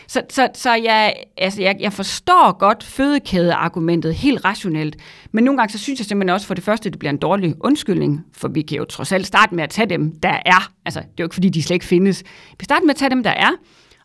Så, 0.07 0.23
så, 0.31 0.49
så 0.55 0.75
jeg, 0.75 1.15
altså 1.37 1.63
jeg, 1.63 1.77
jeg 1.81 1.93
forstår 1.93 2.59
godt 2.59 2.85
fødekædeargumentet 2.85 4.15
helt 4.15 4.45
rationelt, 4.45 4.97
men 5.33 5.45
nogle 5.45 5.59
gange 5.59 5.73
så 5.73 5.79
synes 5.79 6.01
jeg 6.01 6.07
simpelthen 6.07 6.35
også 6.35 6.47
for 6.47 6.55
det 6.55 6.65
første, 6.65 6.87
at 6.87 6.93
det 6.93 6.99
bliver 6.99 7.13
en 7.13 7.19
dårlig 7.19 7.55
undskyldning, 7.61 8.25
for 8.33 8.49
vi 8.49 8.63
kan 8.63 8.77
jo 8.79 8.85
trods 8.85 9.13
alt 9.13 9.27
starte 9.27 9.55
med 9.55 9.65
at 9.65 9.71
tage 9.71 9.89
dem, 9.89 10.21
der 10.21 10.39
er. 10.47 10.73
Altså, 10.85 11.01
det 11.01 11.07
er 11.07 11.13
jo 11.19 11.25
ikke 11.25 11.35
fordi, 11.35 11.49
de 11.49 11.63
slet 11.63 11.75
ikke 11.75 11.87
findes. 11.87 12.23
Vi 12.59 12.65
starter 12.65 12.87
med 12.87 12.91
at 12.91 12.97
tage 12.97 13.11
dem, 13.11 13.23
der 13.23 13.31
er, 13.31 13.51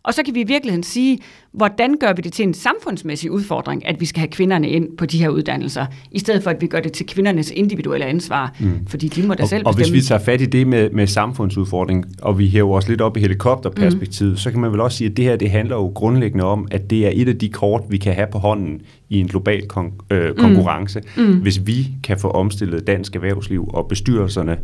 og 0.03 0.13
så 0.13 0.23
kan 0.23 0.35
vi 0.35 0.41
i 0.41 0.47
virkeligheden 0.47 0.83
sige, 0.83 1.19
hvordan 1.53 1.97
gør 1.99 2.13
vi 2.13 2.21
det 2.21 2.33
til 2.33 2.47
en 2.47 2.53
samfundsmæssig 2.53 3.31
udfordring, 3.31 3.87
at 3.87 4.01
vi 4.01 4.05
skal 4.05 4.19
have 4.19 4.27
kvinderne 4.27 4.69
ind 4.69 4.97
på 4.97 5.05
de 5.05 5.17
her 5.17 5.29
uddannelser, 5.29 5.85
i 6.11 6.19
stedet 6.19 6.43
for 6.43 6.49
at 6.49 6.61
vi 6.61 6.67
gør 6.67 6.79
det 6.79 6.91
til 6.91 7.05
kvindernes 7.05 7.51
individuelle 7.51 8.05
ansvar, 8.05 8.55
mm. 8.59 8.87
fordi 8.87 9.07
de 9.07 9.27
må 9.27 9.33
da 9.33 9.43
og, 9.43 9.49
selv 9.49 9.59
bestemme. 9.59 9.69
Og 9.69 9.75
hvis 9.75 9.91
vi 9.91 10.01
tager 10.01 10.19
fat 10.19 10.41
i 10.41 10.45
det 10.45 10.67
med, 10.67 10.89
med 10.89 11.07
samfundsudfordring, 11.07 12.05
og 12.21 12.39
vi 12.39 12.49
hæver 12.49 12.77
os 12.77 12.87
lidt 12.89 13.01
op 13.01 13.17
i 13.17 13.19
helikopterperspektivet, 13.19 14.31
mm. 14.31 14.37
så 14.37 14.51
kan 14.51 14.59
man 14.59 14.71
vel 14.71 14.81
også 14.81 14.97
sige, 14.97 15.09
at 15.09 15.17
det 15.17 15.25
her 15.25 15.35
det 15.35 15.49
handler 15.49 15.75
jo 15.75 15.91
grundlæggende 15.95 16.43
om, 16.43 16.67
at 16.71 16.89
det 16.89 17.07
er 17.07 17.11
et 17.13 17.29
af 17.29 17.37
de 17.37 17.49
kort, 17.49 17.81
vi 17.89 17.97
kan 17.97 18.13
have 18.13 18.27
på 18.31 18.37
hånden 18.37 18.81
i 19.09 19.19
en 19.19 19.27
global 19.27 19.63
kon- 19.73 20.05
øh, 20.11 20.29
mm. 20.29 20.35
konkurrence, 20.37 21.01
mm. 21.17 21.23
Mm. 21.23 21.41
hvis 21.41 21.67
vi 21.67 21.87
kan 22.03 22.19
få 22.19 22.27
omstillet 22.27 22.87
dansk 22.87 23.15
erhvervsliv 23.15 23.69
og 23.73 23.87
bestyrelserne, 23.87 24.57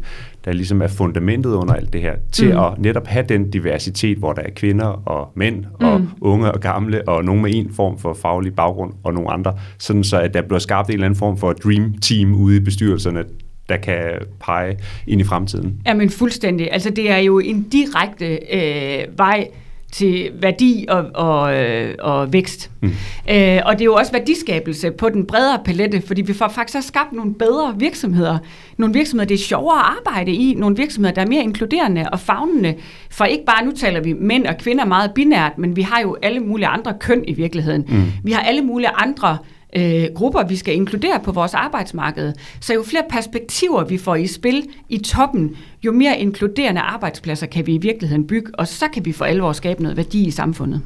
der 0.46 0.52
ligesom 0.52 0.82
er 0.82 0.88
fundamentet 0.88 1.52
under 1.52 1.74
alt 1.74 1.94
det 1.94 2.02
her, 2.02 2.14
til 2.32 2.52
mm. 2.54 2.60
at 2.60 2.80
netop 2.80 3.08
have 3.08 3.26
den 3.30 3.52
diversitet, 3.52 4.18
hvor 4.18 4.34
der 4.34 4.42
er 4.42 4.50
kvinder 4.56 4.86
og 4.86 5.32
mænd 5.36 5.66
og 5.80 6.00
mm. 6.00 6.08
unge 6.22 6.52
og 6.52 6.60
gamle, 6.60 6.79
og 7.08 7.26
nogen 7.26 7.42
med 7.42 7.54
en 7.54 7.74
form 7.74 8.00
for 8.00 8.14
faglig 8.14 8.56
baggrund 8.56 8.94
og 9.04 9.14
nogle 9.14 9.32
andre, 9.32 9.54
sådan 9.80 10.04
så 10.04 10.20
at 10.20 10.34
der 10.34 10.42
bliver 10.42 10.60
skabt 10.60 10.88
en 10.88 10.94
eller 10.94 11.06
anden 11.06 11.20
form 11.20 11.38
for 11.38 11.54
dream 11.54 11.94
team 11.94 12.34
ude 12.36 12.58
i 12.58 12.60
bestyrelserne, 12.60 13.24
der 13.70 13.78
kan 13.78 14.04
pege 14.46 14.78
ind 15.08 15.22
i 15.22 15.24
fremtiden. 15.24 15.82
Ja, 15.86 15.94
men 15.94 16.10
fuldstændig. 16.10 16.72
Altså 16.72 16.90
det 16.90 17.12
er 17.12 17.18
jo 17.18 17.40
en 17.40 17.64
direkte 17.64 18.40
øh, 18.52 19.18
vej 19.18 19.48
til 19.92 20.32
værdi 20.42 20.86
og, 20.90 21.06
og, 21.14 21.56
øh, 21.56 21.96
og 22.00 22.34
vækst. 22.34 22.72
Mm. 22.82 22.88
Øh, 23.30 23.60
og 23.66 23.74
det 23.74 23.82
er 23.82 23.86
jo 23.86 23.94
også 23.94 24.12
værdiskabelse 24.12 24.92
på 24.92 25.10
den 25.10 25.26
bredere 25.26 25.60
palette, 25.66 26.02
fordi 26.02 26.22
vi 26.22 26.34
får 26.34 26.48
faktisk 26.48 26.88
skabt 26.88 27.14
nogle 27.14 27.34
bedre 27.34 27.76
virksomheder. 27.78 28.38
Nogle 28.78 28.94
virksomheder, 28.94 29.28
det 29.28 29.36
er 29.36 29.40
sjovere 29.44 29.80
at 29.80 29.86
arbejde 29.98 30.32
i. 30.32 30.54
Nogle 30.54 30.78
virksomheder, 30.78 31.14
der 31.14 31.22
er 31.22 31.28
mere 31.28 31.44
inkluderende 31.44 32.06
og 32.12 32.20
fagnende. 32.20 32.76
For 33.10 33.26
ikke 33.26 33.46
bare, 33.46 33.66
nu 33.66 33.72
taler 33.72 34.02
vi 34.02 34.14
mænd 34.14 34.46
og 34.46 34.58
kvinder 34.58 34.86
meget 34.86 35.12
binært, 35.16 35.58
men 35.58 35.76
vi 35.76 35.82
har 35.82 36.02
jo 36.02 36.18
alle 36.22 36.40
mulige 36.40 36.68
andre 36.68 36.94
køn 37.00 37.24
i 37.28 37.34
virkeligheden. 37.34 37.86
Mm. 37.90 38.04
Vi 38.24 38.32
har 38.32 38.42
alle 38.42 38.62
mulige 38.62 38.90
andre 38.90 39.38
øh, 39.76 40.06
grupper, 40.16 40.44
vi 40.44 40.56
skal 40.56 40.76
inkludere 40.76 41.20
på 41.24 41.32
vores 41.32 41.54
arbejdsmarked. 41.54 42.34
Så 42.60 42.74
jo 42.74 42.84
flere 42.84 43.04
perspektiver 43.10 43.84
vi 43.84 43.98
får 43.98 44.16
i 44.16 44.28
spil 44.28 44.68
i 44.90 44.98
toppen, 44.98 45.56
jo 45.86 45.92
mere 45.92 46.20
inkluderende 46.20 46.82
arbejdspladser 46.82 47.48
kan 47.48 47.68
vi 47.68 47.76
i 47.76 47.78
virkeligheden 47.78 48.28
bygge, 48.28 48.52
og 48.54 48.68
så 48.68 48.86
kan 48.94 49.06
vi 49.06 49.12
for 49.12 49.26
alvor 49.26 49.54
skabe 49.54 49.82
noget 49.82 49.98
værdi 49.98 50.28
i 50.28 50.32
samfundet. 50.32 50.82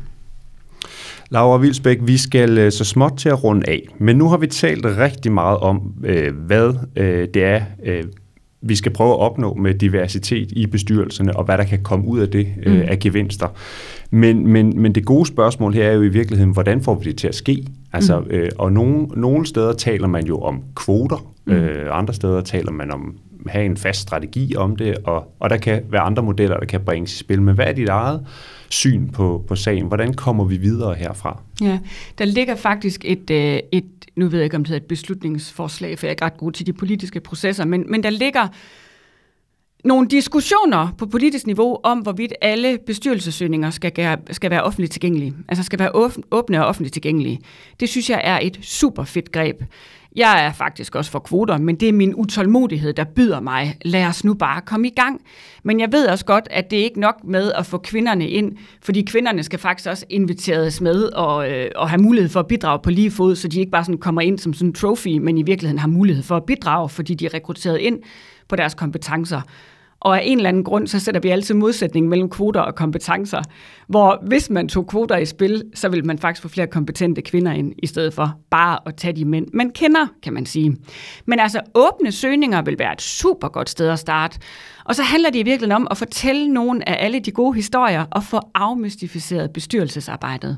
Laura 1.29 1.57
Vilsbæk, 1.57 1.97
vi 2.01 2.17
skal 2.17 2.57
øh, 2.57 2.71
så 2.71 2.83
småt 2.83 3.13
til 3.17 3.29
at 3.29 3.43
runde 3.43 3.69
af, 3.69 3.87
men 3.97 4.15
nu 4.15 4.29
har 4.29 4.37
vi 4.37 4.47
talt 4.47 4.85
rigtig 4.85 5.31
meget 5.31 5.57
om, 5.57 5.93
øh, 6.03 6.35
hvad 6.35 6.73
øh, 6.95 7.27
det 7.33 7.43
er, 7.43 7.61
vi 8.63 8.75
skal 8.75 8.91
prøve 8.93 9.11
at 9.11 9.19
opnå 9.19 9.53
med 9.53 9.73
diversitet 9.73 10.51
i 10.51 10.65
bestyrelserne, 10.67 11.37
og 11.37 11.43
hvad 11.43 11.57
der 11.57 11.63
kan 11.63 11.83
komme 11.83 12.07
ud 12.07 12.19
af 12.19 12.29
det 12.29 12.47
øh, 12.65 12.75
mm. 12.75 12.81
af 12.87 12.99
gevinster. 12.99 13.47
Men, 14.11 14.47
men, 14.47 14.81
men 14.81 14.95
det 14.95 15.05
gode 15.05 15.25
spørgsmål 15.25 15.73
her 15.73 15.87
er 15.87 15.93
jo 15.93 16.01
i 16.01 16.09
virkeligheden, 16.09 16.53
hvordan 16.53 16.81
får 16.81 16.95
vi 16.95 17.05
det 17.05 17.17
til 17.17 17.27
at 17.27 17.35
ske? 17.35 17.67
Altså, 17.93 18.19
mm. 18.19 18.25
øh, 18.29 18.49
og 18.57 18.73
nogle, 18.73 19.07
nogle 19.07 19.45
steder 19.45 19.73
taler 19.73 20.07
man 20.07 20.25
jo 20.25 20.39
om 20.39 20.61
kvoter, 20.75 21.33
mm. 21.45 21.53
øh, 21.53 21.97
andre 21.97 22.13
steder 22.13 22.41
taler 22.41 22.71
man 22.71 22.91
om 22.91 23.15
have 23.47 23.65
en 23.65 23.77
fast 23.77 24.01
strategi 24.01 24.55
om 24.55 24.75
det, 24.75 24.97
og, 24.97 25.35
og 25.39 25.49
der 25.49 25.57
kan 25.57 25.83
være 25.89 26.01
andre 26.01 26.23
modeller, 26.23 26.57
der 26.57 26.65
kan 26.65 26.81
bringes 26.85 27.13
i 27.13 27.17
spil. 27.17 27.41
Men 27.41 27.55
hvad 27.55 27.65
er 27.65 27.71
dit 27.71 27.89
eget 27.89 28.25
syn 28.69 29.09
på, 29.09 29.45
på 29.47 29.55
sagen? 29.55 29.85
Hvordan 29.85 30.13
kommer 30.13 30.43
vi 30.43 30.57
videre 30.57 30.93
herfra? 30.93 31.41
Ja, 31.61 31.79
der 32.17 32.25
ligger 32.25 32.55
faktisk 32.55 33.05
et, 33.05 33.29
øh, 33.29 33.59
et 33.71 33.85
nu 34.15 34.27
ved 34.27 34.39
jeg 34.39 34.43
ikke, 34.43 34.55
om 34.55 34.63
det 34.63 34.67
hedder 34.67 34.83
et 34.83 34.87
beslutningsforslag, 34.87 35.99
for 35.99 36.05
jeg 36.05 36.09
er 36.09 36.13
ikke 36.13 36.25
ret 36.25 36.37
god 36.37 36.51
til 36.51 36.65
de 36.65 36.73
politiske 36.73 37.19
processer, 37.19 37.65
men, 37.65 37.85
men 37.87 38.03
der 38.03 38.09
ligger 38.09 38.47
nogle 39.83 40.07
diskussioner 40.07 40.95
på 40.97 41.05
politisk 41.05 41.47
niveau 41.47 41.79
om, 41.83 41.99
hvorvidt 41.99 42.33
alle 42.41 42.77
bestyrelsesøgninger 42.85 43.69
skal, 43.69 44.17
skal 44.31 44.51
være 44.51 44.63
offentligt 44.63 44.91
tilgængelige. 44.91 45.33
Altså 45.47 45.63
skal 45.63 45.79
være 45.79 45.91
åbne 46.31 46.61
og 46.61 46.67
offentligt 46.67 46.93
tilgængelige. 46.93 47.39
Det 47.79 47.89
synes 47.89 48.09
jeg 48.09 48.21
er 48.23 48.39
et 48.41 48.59
super 48.61 49.03
fedt 49.03 49.31
greb. 49.31 49.63
Jeg 50.15 50.45
er 50.45 50.51
faktisk 50.51 50.95
også 50.95 51.11
for 51.11 51.19
kvoter, 51.19 51.57
men 51.57 51.75
det 51.75 51.89
er 51.89 51.93
min 51.93 52.15
utålmodighed, 52.15 52.93
der 52.93 53.03
byder 53.03 53.39
mig. 53.39 53.77
Lad 53.81 54.05
os 54.05 54.23
nu 54.23 54.33
bare 54.33 54.61
komme 54.61 54.87
i 54.87 54.93
gang. 54.95 55.21
Men 55.63 55.79
jeg 55.79 55.91
ved 55.91 56.07
også 56.07 56.25
godt, 56.25 56.47
at 56.51 56.71
det 56.71 56.79
er 56.79 56.83
ikke 56.83 56.99
nok 56.99 57.15
med 57.23 57.51
at 57.51 57.65
få 57.65 57.77
kvinderne 57.77 58.29
ind, 58.29 58.57
fordi 58.81 59.01
kvinderne 59.01 59.43
skal 59.43 59.59
faktisk 59.59 59.89
også 59.89 60.05
inviteres 60.09 60.81
med 60.81 61.03
og, 61.03 61.51
øh, 61.51 61.71
og 61.75 61.89
have 61.89 62.01
mulighed 62.01 62.29
for 62.29 62.39
at 62.39 62.47
bidrage 62.47 62.79
på 62.83 62.89
lige 62.89 63.11
fod, 63.11 63.35
så 63.35 63.47
de 63.47 63.59
ikke 63.59 63.71
bare 63.71 63.83
sådan 63.83 63.97
kommer 63.97 64.21
ind 64.21 64.39
som 64.39 64.53
sådan 64.53 64.67
en 64.67 64.73
trophy, 64.73 65.17
men 65.17 65.37
i 65.37 65.43
virkeligheden 65.43 65.79
har 65.79 65.87
mulighed 65.87 66.23
for 66.23 66.37
at 66.37 66.43
bidrage, 66.43 66.89
fordi 66.89 67.13
de 67.13 67.25
er 67.25 67.33
rekrutteret 67.33 67.77
ind 67.77 67.99
på 68.47 68.55
deres 68.55 68.73
kompetencer. 68.73 69.41
Og 70.03 70.17
af 70.17 70.23
en 70.25 70.37
eller 70.37 70.49
anden 70.49 70.63
grund, 70.63 70.87
så 70.87 70.99
sætter 70.99 71.21
vi 71.21 71.29
altid 71.29 71.55
modsætning 71.55 72.07
mellem 72.07 72.29
kvoter 72.29 72.61
og 72.61 72.75
kompetencer. 72.75 73.41
Hvor 73.87 74.19
hvis 74.27 74.49
man 74.49 74.67
tog 74.69 74.87
kvoter 74.87 75.17
i 75.17 75.25
spil, 75.25 75.63
så 75.73 75.89
ville 75.89 76.05
man 76.05 76.19
faktisk 76.19 76.41
få 76.41 76.47
flere 76.47 76.67
kompetente 76.67 77.21
kvinder 77.21 77.51
ind, 77.51 77.73
i 77.77 77.87
stedet 77.87 78.13
for 78.13 78.33
bare 78.49 78.79
at 78.85 78.95
tage 78.95 79.13
de 79.13 79.25
mænd, 79.25 79.47
man 79.53 79.69
kender, 79.69 80.07
kan 80.23 80.33
man 80.33 80.45
sige. 80.45 80.77
Men 81.25 81.39
altså, 81.39 81.61
åbne 81.75 82.11
søgninger 82.11 82.61
vil 82.61 82.79
være 82.79 82.93
et 82.93 83.01
super 83.01 83.47
godt 83.47 83.69
sted 83.69 83.89
at 83.89 83.99
starte. 83.99 84.39
Og 84.85 84.95
så 84.95 85.03
handler 85.03 85.29
det 85.29 85.39
i 85.39 85.43
virkeligheden 85.43 85.71
om 85.71 85.87
at 85.91 85.97
fortælle 85.97 86.53
nogle 86.53 86.89
af 86.89 87.05
alle 87.05 87.19
de 87.19 87.31
gode 87.31 87.55
historier 87.55 88.05
og 88.11 88.23
få 88.23 88.39
afmystificeret 88.55 89.51
bestyrelsesarbejdet. 89.53 90.57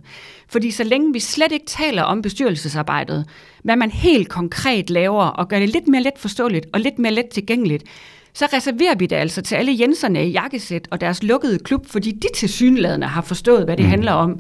Fordi 0.50 0.72
så 0.72 0.84
længe 0.84 1.14
vi 1.14 1.20
slet 1.20 1.52
ikke 1.52 1.66
taler 1.66 2.04
om 2.04 2.22
bestyrelsesarbejdet, 2.22 3.26
hvad 3.64 3.76
man 3.76 3.92
helt 3.92 4.30
konkret 4.30 4.90
laver 4.90 5.24
og 5.24 5.48
gør 5.48 5.60
det 5.60 5.70
lidt 5.70 5.88
mere 5.88 6.04
let 6.04 6.18
forståeligt 6.18 6.66
og 6.74 6.80
lidt 6.80 7.00
mere 7.00 7.14
let 7.14 7.28
tilgængeligt, 7.28 7.84
så 8.36 8.48
reserverer 8.54 8.96
vi 8.96 9.06
det 9.06 9.16
altså 9.16 9.42
til 9.42 9.56
alle 9.56 9.78
Jenserne 9.80 10.28
i 10.28 10.32
jakkesæt 10.32 10.88
og 10.92 11.02
deres 11.02 11.24
lukkede 11.24 11.60
klub, 11.60 11.86
fordi 11.88 12.12
de 12.12 12.28
til 12.36 12.50
synlædende 12.50 13.08
har 13.08 13.22
forstået, 13.22 13.66
hvad 13.66 13.78
det 13.78 13.86
mm. 13.86 13.90
handler 13.90 14.12
om. 14.12 14.40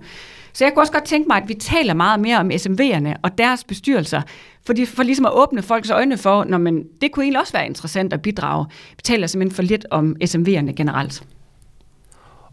Så 0.53 0.65
jeg 0.65 0.73
kunne 0.73 0.83
også 0.83 0.93
godt 0.93 1.03
tænke 1.03 1.27
mig, 1.27 1.37
at 1.37 1.49
vi 1.49 1.53
taler 1.53 1.93
meget 1.93 2.19
mere 2.19 2.39
om 2.39 2.51
SMV'erne 2.51 3.13
og 3.23 3.37
deres 3.37 3.63
bestyrelser, 3.63 4.21
fordi 4.65 4.85
for 4.85 5.03
ligesom 5.03 5.25
at 5.25 5.31
åbne 5.33 5.61
folks 5.61 5.89
øjne 5.89 6.17
for, 6.17 6.43
når 6.43 6.57
man, 6.57 6.83
det 7.01 7.11
kunne 7.11 7.23
egentlig 7.23 7.39
også 7.39 7.53
være 7.53 7.65
interessant 7.65 8.13
at 8.13 8.21
bidrage. 8.21 8.65
Vi 8.91 9.01
taler 9.03 9.27
simpelthen 9.27 9.55
for 9.55 9.63
lidt 9.63 9.85
om 9.91 10.15
SMV'erne 10.23 10.71
generelt. 10.71 11.23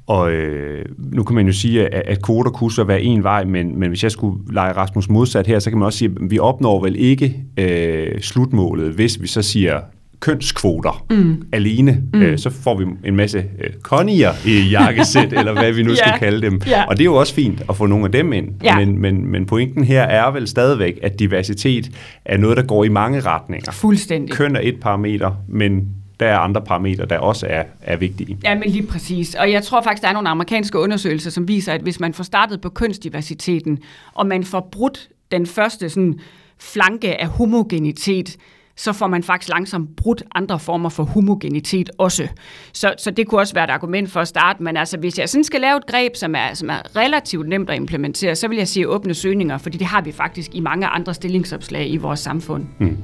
Og 0.07 0.33
øh, 0.33 0.85
nu 0.99 1.25
kan 1.25 1.35
man 1.35 1.47
jo 1.47 1.53
sige, 1.53 1.89
at, 1.89 2.03
at 2.07 2.23
kvoter 2.23 2.51
kunne 2.51 2.73
så 2.73 2.85
være 2.85 3.03
en 3.03 3.23
vej, 3.23 3.45
men, 3.45 3.79
men 3.79 3.89
hvis 3.89 4.03
jeg 4.03 4.11
skulle 4.11 4.55
lege 4.55 4.73
Rasmus 4.73 5.09
modsat 5.09 5.47
her, 5.47 5.59
så 5.59 5.71
kan 5.71 5.79
man 5.79 5.87
også 5.87 5.99
sige, 5.99 6.11
at 6.17 6.31
vi 6.31 6.39
opnår 6.39 6.83
vel 6.83 6.97
ikke 6.97 7.45
øh, 7.59 8.21
slutmålet, 8.21 8.93
hvis 8.93 9.23
vi 9.23 9.27
så 9.27 9.43
siger, 9.43 9.81
kønskvoter 10.23 11.05
mm. 11.11 11.43
alene, 11.53 12.03
mm. 12.13 12.23
Øh, 12.23 12.39
så 12.39 12.51
får 12.51 12.79
vi 12.79 12.85
en 13.05 13.17
masse 13.17 13.39
øh, 13.39 13.71
konnier 13.83 14.33
i 14.47 14.69
jakkesæt, 14.71 15.33
eller 15.39 15.53
hvad 15.53 15.73
vi 15.73 15.83
nu 15.83 15.95
skal 15.95 16.13
kalde 16.19 16.43
dem. 16.43 16.61
Yeah. 16.69 16.89
Og 16.89 16.97
det 16.97 17.01
er 17.01 17.05
jo 17.05 17.15
også 17.15 17.35
fint 17.35 17.63
at 17.69 17.77
få 17.77 17.87
nogle 17.87 18.05
af 18.05 18.13
dem 18.13 18.33
ind. 18.33 18.49
Yeah. 18.65 18.79
Men, 18.79 18.99
men, 18.99 19.27
men 19.27 19.47
pointen 19.47 19.85
her 19.85 20.03
er 20.03 20.31
vel 20.31 20.49
stadigvæk, 20.49 20.99
at 21.03 21.19
diversitet 21.19 21.91
er 22.25 22.37
noget, 22.37 22.57
der 22.57 22.63
går 22.63 22.85
i 22.85 22.89
mange 22.89 23.21
retninger. 23.21 23.73
Fuldstændig. 23.73 24.35
Køn 24.35 24.57
er 24.57 24.61
et 24.63 24.81
parameter, 24.81 25.31
men 25.49 25.89
der 26.21 26.27
er 26.27 26.39
andre 26.39 26.61
parametre, 26.61 27.07
der 27.07 27.19
også 27.19 27.47
er, 27.51 27.63
er 27.83 27.97
vigtige. 27.97 28.39
Ja, 28.45 28.55
men 28.55 28.71
lige 28.71 28.87
præcis. 28.87 29.35
Og 29.35 29.53
jeg 29.53 29.63
tror 29.63 29.83
faktisk, 29.83 30.03
der 30.03 30.09
er 30.09 30.13
nogle 30.13 30.29
amerikanske 30.29 30.79
undersøgelser, 30.79 31.31
som 31.31 31.49
viser, 31.49 31.73
at 31.73 31.81
hvis 31.81 32.01
man 32.01 32.15
får 32.15 32.25
startet 32.25 32.61
på 32.61 32.69
kønsdiversiteten, 32.69 33.79
og 34.13 34.27
man 34.27 34.45
får 34.45 34.69
brudt 34.73 35.09
den 35.33 35.47
første 35.47 35.89
sådan, 35.89 36.19
flanke 36.59 37.21
af 37.21 37.27
homogenitet, 37.27 38.37
så 38.77 38.93
får 38.93 39.07
man 39.07 39.23
faktisk 39.23 39.49
langsomt 39.49 39.97
brudt 39.97 40.23
andre 40.35 40.59
former 40.59 40.89
for 40.89 41.03
homogenitet 41.03 41.91
også. 41.99 42.29
Så, 42.73 42.95
så 42.99 43.11
det 43.11 43.27
kunne 43.27 43.41
også 43.41 43.55
være 43.55 43.65
et 43.65 43.71
argument 43.71 44.11
for 44.11 44.21
at 44.21 44.29
starte, 44.29 44.63
men 44.63 44.77
altså 44.77 44.99
hvis 44.99 45.19
jeg 45.19 45.29
sådan 45.29 45.45
skal 45.45 45.61
lave 45.61 45.77
et 45.77 45.87
greb, 45.87 46.17
som 46.17 46.35
er, 46.35 46.55
som 46.55 46.71
er 46.71 46.97
relativt 46.97 47.49
nemt 47.49 47.71
at 47.71 47.77
implementere, 47.77 48.37
så 48.37 48.49
vil 48.49 48.59
jeg 48.59 48.69
sige 48.69 48.89
åbne 48.89 49.15
søgninger, 49.15 49.59
fordi 49.59 49.79
det 49.79 49.87
har 49.87 50.01
vi 50.01 50.13
faktisk 50.13 50.55
i 50.55 50.61
mange 50.61 50.87
andre 50.87 51.15
stillingsopslag 51.15 51.91
i 51.91 51.97
vores 51.97 52.21
samfund. 52.21 52.65
Mm. 52.79 52.97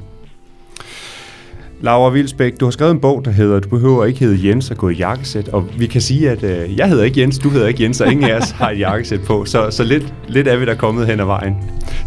Laura 1.81 2.11
Vilsbæk, 2.11 2.61
du 2.61 2.67
har 2.67 2.71
skrevet 2.71 2.93
en 2.93 3.01
bog, 3.01 3.25
der 3.25 3.31
hedder 3.31 3.61
Du 3.61 3.69
behøver 3.69 4.05
ikke 4.05 4.21
hedde 4.21 4.49
Jens 4.49 4.71
og 4.71 4.77
gå 4.77 4.89
i 4.89 4.95
jakkesæt, 4.95 5.49
og 5.49 5.67
vi 5.79 5.87
kan 5.87 6.01
sige, 6.01 6.31
at 6.31 6.43
øh, 6.43 6.79
jeg 6.79 6.89
hedder 6.89 7.05
ikke 7.05 7.21
Jens, 7.21 7.39
du 7.39 7.51
hedder 7.51 7.69
ikke 7.69 7.83
Jens, 7.83 8.01
og 8.01 8.13
ingen 8.13 8.31
af 8.31 8.37
os 8.37 8.51
har 8.51 8.71
et 8.71 8.79
jakkesæt 8.79 9.21
på, 9.27 9.45
så, 9.45 9.71
så 9.71 9.85
lidt, 9.85 10.15
lidt 10.29 10.49
er 10.49 10.57
vi 10.57 10.65
der 10.65 10.75
kommet 10.75 11.07
hen 11.07 11.21
ad 11.21 11.25
vejen. 11.25 11.57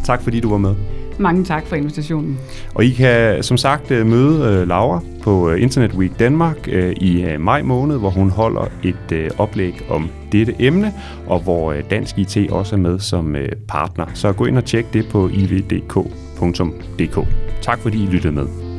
Tak 0.06 0.22
fordi 0.24 0.40
du 0.40 0.50
var 0.50 0.58
med. 0.58 0.76
Mange 1.22 1.44
tak 1.44 1.68
for 1.68 1.76
invitationen. 1.76 2.40
Og 2.76 2.86
I 2.86 2.90
kan 2.90 3.44
som 3.44 3.58
sagt 3.58 3.92
øh, 3.92 4.06
møde 4.06 4.62
øh, 4.62 4.68
Laura 4.68 5.02
på 5.24 5.50
øh, 5.50 5.62
Internet 5.62 5.94
Week 5.94 6.20
Danmark 6.20 6.68
i 6.98 7.36
maj 7.40 7.62
måned, 7.62 7.98
hvor 7.98 8.10
hun 8.10 8.30
holder 8.30 8.66
et 8.84 9.32
oplæg 9.38 9.82
om 9.90 10.10
dette 10.32 10.56
emne, 10.60 10.94
og 11.28 11.40
hvor 11.40 11.74
Dansk 11.90 12.18
IT 12.18 12.52
også 12.52 12.76
er 12.76 12.80
med 12.80 13.00
som 13.00 13.36
partner. 13.68 14.06
Så 14.14 14.32
gå 14.32 14.46
ind 14.46 14.58
og 14.58 14.66
tjek 14.66 14.94
det 14.94 15.06
på 15.10 15.30
ivdk.dk. 15.34 17.28
Tak 17.62 17.80
fordi 17.80 18.04
I 18.04 18.08
lyttede 18.08 18.34
med. 18.34 18.71